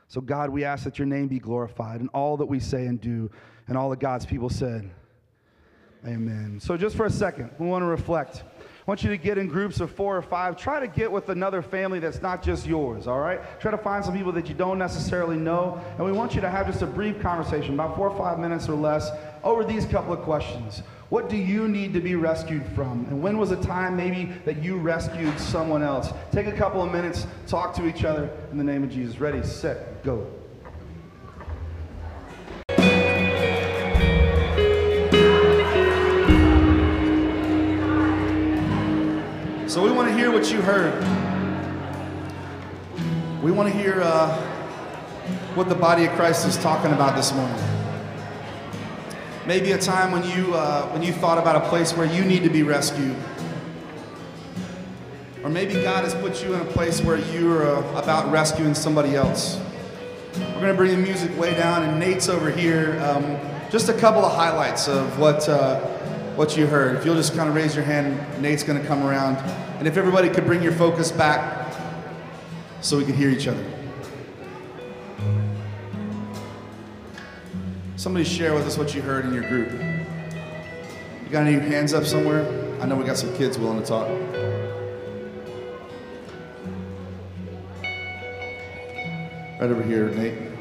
So, 0.08 0.20
God, 0.20 0.50
we 0.50 0.64
ask 0.64 0.82
that 0.82 0.98
your 0.98 1.06
name 1.06 1.28
be 1.28 1.38
glorified 1.38 2.00
in 2.00 2.08
all 2.08 2.36
that 2.38 2.46
we 2.46 2.58
say 2.58 2.86
and 2.86 3.00
do. 3.00 3.30
And 3.68 3.78
all 3.78 3.92
of 3.92 4.00
God's 4.00 4.26
people 4.26 4.50
said, 4.50 4.90
Amen. 6.06 6.58
So, 6.60 6.76
just 6.76 6.96
for 6.96 7.06
a 7.06 7.10
second, 7.10 7.50
we 7.58 7.66
want 7.66 7.82
to 7.82 7.86
reflect. 7.86 8.42
I 8.58 8.90
want 8.90 9.04
you 9.04 9.10
to 9.10 9.16
get 9.16 9.38
in 9.38 9.46
groups 9.46 9.78
of 9.78 9.92
four 9.92 10.16
or 10.16 10.22
five. 10.22 10.56
Try 10.56 10.80
to 10.80 10.88
get 10.88 11.10
with 11.12 11.28
another 11.28 11.62
family 11.62 12.00
that's 12.00 12.20
not 12.20 12.42
just 12.42 12.66
yours, 12.66 13.06
all 13.06 13.20
right? 13.20 13.40
Try 13.60 13.70
to 13.70 13.78
find 13.78 14.04
some 14.04 14.12
people 14.12 14.32
that 14.32 14.48
you 14.48 14.56
don't 14.56 14.76
necessarily 14.78 15.36
know. 15.36 15.80
And 15.96 16.04
we 16.04 16.10
want 16.10 16.34
you 16.34 16.40
to 16.40 16.50
have 16.50 16.66
just 16.66 16.82
a 16.82 16.86
brief 16.86 17.20
conversation, 17.20 17.74
about 17.74 17.94
four 17.94 18.10
or 18.10 18.18
five 18.18 18.40
minutes 18.40 18.68
or 18.68 18.74
less, 18.74 19.08
over 19.44 19.64
these 19.64 19.86
couple 19.86 20.12
of 20.12 20.22
questions. 20.22 20.82
What 21.10 21.28
do 21.28 21.36
you 21.36 21.68
need 21.68 21.92
to 21.94 22.00
be 22.00 22.16
rescued 22.16 22.66
from? 22.74 23.06
And 23.10 23.22
when 23.22 23.38
was 23.38 23.52
a 23.52 23.62
time 23.62 23.96
maybe 23.96 24.32
that 24.44 24.60
you 24.60 24.78
rescued 24.78 25.38
someone 25.38 25.84
else? 25.84 26.12
Take 26.32 26.48
a 26.48 26.52
couple 26.52 26.82
of 26.82 26.90
minutes, 26.90 27.28
talk 27.46 27.74
to 27.76 27.86
each 27.86 28.02
other 28.02 28.28
in 28.50 28.58
the 28.58 28.64
name 28.64 28.82
of 28.82 28.90
Jesus. 28.90 29.20
Ready, 29.20 29.44
set, 29.46 30.02
go. 30.02 30.26
What 40.32 40.50
you 40.50 40.62
heard. 40.62 40.94
We 43.42 43.52
want 43.52 43.70
to 43.70 43.78
hear 43.78 44.00
uh, 44.00 44.34
what 45.54 45.68
the 45.68 45.74
body 45.74 46.06
of 46.06 46.12
Christ 46.12 46.46
is 46.46 46.56
talking 46.56 46.90
about 46.90 47.16
this 47.16 47.34
morning. 47.34 47.62
Maybe 49.46 49.72
a 49.72 49.78
time 49.78 50.10
when 50.10 50.24
you 50.24 50.54
uh, 50.54 50.88
when 50.88 51.02
you 51.02 51.12
thought 51.12 51.36
about 51.36 51.56
a 51.56 51.68
place 51.68 51.94
where 51.94 52.06
you 52.06 52.24
need 52.24 52.44
to 52.44 52.48
be 52.48 52.62
rescued, 52.62 53.14
or 55.44 55.50
maybe 55.50 55.74
God 55.74 56.04
has 56.04 56.14
put 56.14 56.42
you 56.42 56.54
in 56.54 56.62
a 56.62 56.64
place 56.64 57.02
where 57.02 57.18
you're 57.18 57.68
uh, 57.68 58.00
about 58.02 58.32
rescuing 58.32 58.74
somebody 58.74 59.14
else. 59.14 59.60
We're 60.34 60.60
going 60.60 60.68
to 60.68 60.74
bring 60.74 60.92
the 60.92 60.96
music 60.96 61.38
way 61.38 61.52
down, 61.54 61.82
and 61.82 62.00
Nate's 62.00 62.30
over 62.30 62.50
here. 62.50 62.98
Um, 63.02 63.36
just 63.70 63.90
a 63.90 63.94
couple 63.94 64.24
of 64.24 64.34
highlights 64.34 64.88
of 64.88 65.18
what. 65.18 65.46
What 66.36 66.56
you 66.56 66.66
heard. 66.66 66.96
If 66.96 67.04
you'll 67.04 67.14
just 67.14 67.34
kind 67.34 67.48
of 67.48 67.54
raise 67.54 67.74
your 67.74 67.84
hand, 67.84 68.42
Nate's 68.42 68.62
going 68.62 68.80
to 68.80 68.86
come 68.86 69.02
around. 69.02 69.36
And 69.78 69.86
if 69.86 69.98
everybody 69.98 70.30
could 70.30 70.46
bring 70.46 70.62
your 70.62 70.72
focus 70.72 71.12
back 71.12 71.74
so 72.80 72.96
we 72.96 73.04
could 73.04 73.14
hear 73.14 73.28
each 73.28 73.46
other. 73.46 73.64
Somebody 77.96 78.24
share 78.24 78.54
with 78.54 78.66
us 78.66 78.78
what 78.78 78.94
you 78.94 79.02
heard 79.02 79.26
in 79.26 79.34
your 79.34 79.46
group. 79.48 79.70
You 79.72 81.28
got 81.30 81.46
any 81.46 81.58
hands 81.58 81.92
up 81.92 82.04
somewhere? 82.04 82.44
I 82.80 82.86
know 82.86 82.96
we 82.96 83.04
got 83.04 83.18
some 83.18 83.36
kids 83.36 83.58
willing 83.58 83.80
to 83.80 83.86
talk. 83.86 84.08
Right 89.60 89.70
over 89.70 89.82
here, 89.82 90.08
Nate. 90.08 90.51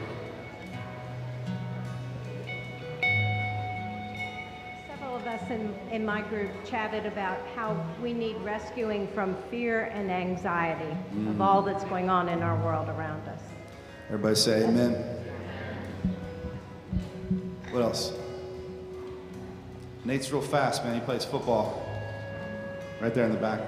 In, 5.91 6.01
in 6.01 6.05
my 6.05 6.21
group 6.21 6.49
chatted 6.65 7.05
about 7.05 7.39
how 7.55 7.85
we 8.01 8.13
need 8.13 8.35
rescuing 8.37 9.07
from 9.09 9.35
fear 9.49 9.85
and 9.85 10.11
anxiety 10.11 10.97
mm. 11.13 11.29
of 11.29 11.41
all 11.41 11.61
that's 11.61 11.83
going 11.85 12.09
on 12.09 12.29
in 12.29 12.41
our 12.41 12.61
world 12.63 12.89
around 12.89 13.27
us. 13.27 13.41
Everybody 14.07 14.35
say 14.35 14.63
amen. 14.63 14.93
What 17.71 17.83
else? 17.83 18.13
Nate's 20.03 20.31
real 20.31 20.41
fast, 20.41 20.83
man. 20.83 20.95
He 20.95 20.99
plays 21.01 21.23
football. 21.23 21.87
Right 22.99 23.13
there 23.13 23.25
in 23.25 23.31
the 23.31 23.37
back. 23.37 23.61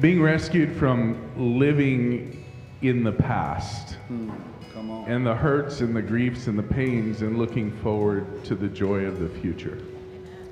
Being 0.00 0.20
rescued 0.20 0.76
from 0.76 1.58
living 1.58 2.44
in 2.82 3.04
the 3.04 3.12
past. 3.12 3.94
Hmm. 4.08 4.30
And 4.76 5.24
the 5.24 5.34
hurts 5.34 5.80
and 5.80 5.94
the 5.94 6.02
griefs 6.02 6.48
and 6.48 6.58
the 6.58 6.62
pains 6.62 7.22
and 7.22 7.38
looking 7.38 7.70
forward 7.78 8.44
to 8.44 8.54
the 8.54 8.68
joy 8.68 9.04
of 9.04 9.20
the 9.20 9.28
future. 9.40 9.78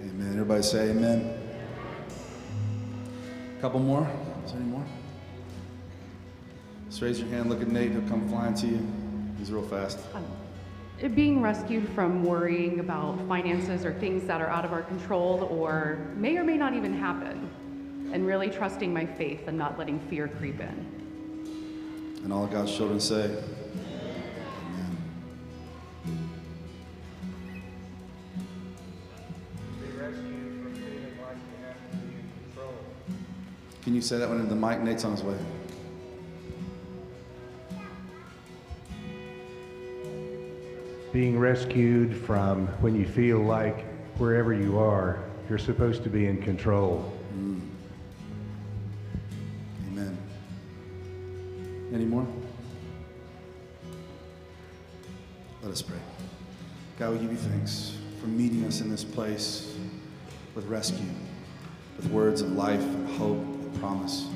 Amen. 0.00 0.32
Everybody 0.32 0.62
say 0.62 0.90
amen. 0.90 1.38
A 3.58 3.60
couple 3.60 3.80
more. 3.80 4.08
Is 4.44 4.52
there 4.52 4.60
any 4.60 4.70
more? 4.70 4.84
Just 6.88 7.02
raise 7.02 7.18
your 7.18 7.28
hand, 7.30 7.48
look 7.48 7.62
at 7.62 7.68
Nate, 7.68 7.90
he'll 7.90 8.02
come 8.02 8.28
flying 8.28 8.54
to 8.54 8.66
you. 8.66 8.86
He's 9.38 9.50
real 9.50 9.62
fast. 9.62 9.98
Um, 10.14 10.24
being 11.14 11.42
rescued 11.42 11.88
from 11.88 12.22
worrying 12.22 12.78
about 12.78 13.18
finances 13.26 13.84
or 13.84 13.92
things 13.94 14.24
that 14.26 14.40
are 14.40 14.48
out 14.48 14.64
of 14.64 14.72
our 14.72 14.82
control 14.82 15.48
or 15.50 16.06
may 16.16 16.36
or 16.36 16.44
may 16.44 16.56
not 16.56 16.74
even 16.74 16.94
happen. 16.94 17.48
And 18.12 18.26
really 18.26 18.50
trusting 18.50 18.92
my 18.92 19.06
faith 19.06 19.48
and 19.48 19.56
not 19.56 19.78
letting 19.78 19.98
fear 20.08 20.28
creep 20.28 20.60
in. 20.60 21.02
And 22.22 22.32
all 22.32 22.46
God's 22.46 22.76
children 22.76 23.00
say, 23.00 23.34
Can 33.82 33.96
you 33.96 34.00
say 34.00 34.16
that 34.18 34.28
one 34.28 34.38
into 34.38 34.48
the 34.48 34.60
mic? 34.60 34.80
Nate's 34.80 35.04
on 35.04 35.10
his 35.10 35.24
way. 35.24 35.36
Being 41.12 41.36
rescued 41.36 42.16
from 42.16 42.68
when 42.80 42.94
you 42.94 43.06
feel 43.06 43.40
like 43.40 43.84
wherever 44.18 44.54
you 44.54 44.78
are, 44.78 45.18
you're 45.48 45.58
supposed 45.58 46.04
to 46.04 46.08
be 46.08 46.26
in 46.26 46.40
control. 46.40 47.12
Mm. 47.36 47.60
Amen. 49.88 50.16
Any 51.92 52.04
more? 52.04 52.26
Let 55.60 55.72
us 55.72 55.82
pray. 55.82 55.98
God, 57.00 57.14
we 57.14 57.18
give 57.18 57.32
you 57.32 57.36
thanks 57.36 57.96
for 58.20 58.28
meeting 58.28 58.64
us 58.64 58.80
in 58.80 58.90
this 58.90 59.02
place 59.02 59.76
with 60.54 60.66
rescue, 60.66 61.04
with 61.96 62.06
words 62.06 62.42
of 62.42 62.52
life 62.52 62.80
and 62.80 63.08
hope 63.16 63.51
promise. 63.78 64.26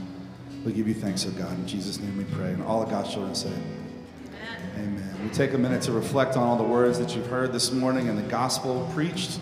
We 0.64 0.72
give 0.72 0.88
you 0.88 0.94
thanks, 0.94 1.26
oh 1.26 1.30
God. 1.30 1.52
In 1.58 1.66
Jesus' 1.66 2.00
name 2.00 2.16
we 2.16 2.24
pray. 2.24 2.52
And 2.52 2.62
all 2.62 2.82
of 2.82 2.90
God's 2.90 3.12
children 3.12 3.34
say, 3.34 3.48
Amen. 3.48 4.98
Amen. 4.98 5.20
We 5.22 5.30
take 5.30 5.52
a 5.54 5.58
minute 5.58 5.82
to 5.82 5.92
reflect 5.92 6.36
on 6.36 6.42
all 6.42 6.56
the 6.56 6.64
words 6.64 6.98
that 6.98 7.14
you've 7.14 7.28
heard 7.28 7.52
this 7.52 7.72
morning 7.72 8.08
and 8.08 8.18
the 8.18 8.28
gospel 8.28 8.90
preached 8.92 9.40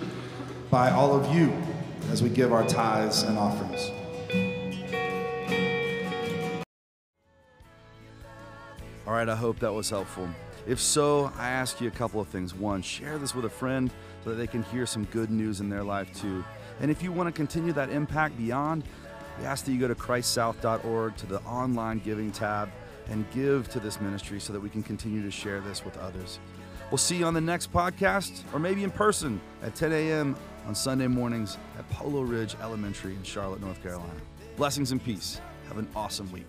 by 0.70 0.90
all 0.90 1.14
of 1.14 1.34
you 1.34 1.52
as 2.10 2.22
we 2.22 2.28
give 2.28 2.52
our 2.52 2.66
tithes 2.66 3.22
and 3.22 3.38
offerings. 3.38 3.90
All 9.06 9.12
right, 9.12 9.28
I 9.28 9.36
hope 9.36 9.58
that 9.60 9.72
was 9.72 9.90
helpful. 9.90 10.28
If 10.66 10.80
so, 10.80 11.30
I 11.36 11.50
ask 11.50 11.80
you 11.80 11.88
a 11.88 11.90
couple 11.90 12.20
of 12.20 12.28
things. 12.28 12.54
One, 12.54 12.80
share 12.80 13.18
this 13.18 13.34
with 13.34 13.44
a 13.44 13.50
friend 13.50 13.90
so 14.24 14.30
that 14.30 14.36
they 14.36 14.46
can 14.46 14.62
hear 14.64 14.86
some 14.86 15.04
good 15.06 15.30
news 15.30 15.60
in 15.60 15.68
their 15.68 15.84
life 15.84 16.12
too. 16.18 16.42
And 16.80 16.90
if 16.90 17.02
you 17.02 17.12
want 17.12 17.28
to 17.28 17.32
continue 17.32 17.72
that 17.74 17.90
impact 17.90 18.36
beyond, 18.38 18.84
we 19.38 19.46
ask 19.46 19.64
that 19.64 19.72
you 19.72 19.80
go 19.80 19.88
to 19.88 19.94
christsouth.org 19.94 21.16
to 21.16 21.26
the 21.26 21.40
online 21.42 21.98
giving 21.98 22.30
tab 22.30 22.70
and 23.08 23.24
give 23.32 23.68
to 23.70 23.80
this 23.80 24.00
ministry 24.00 24.40
so 24.40 24.52
that 24.52 24.60
we 24.60 24.68
can 24.68 24.82
continue 24.82 25.22
to 25.22 25.30
share 25.30 25.60
this 25.60 25.84
with 25.84 25.96
others. 25.98 26.38
We'll 26.90 26.98
see 26.98 27.16
you 27.16 27.24
on 27.24 27.34
the 27.34 27.40
next 27.40 27.72
podcast 27.72 28.42
or 28.52 28.58
maybe 28.58 28.84
in 28.84 28.90
person 28.90 29.40
at 29.62 29.74
10 29.74 29.92
a.m. 29.92 30.36
on 30.66 30.74
Sunday 30.74 31.06
mornings 31.06 31.58
at 31.78 31.88
Polo 31.90 32.22
Ridge 32.22 32.56
Elementary 32.62 33.14
in 33.14 33.22
Charlotte, 33.22 33.60
North 33.60 33.82
Carolina. 33.82 34.12
Blessings 34.56 34.92
and 34.92 35.02
peace. 35.02 35.40
Have 35.68 35.78
an 35.78 35.88
awesome 35.96 36.30
week. 36.30 36.46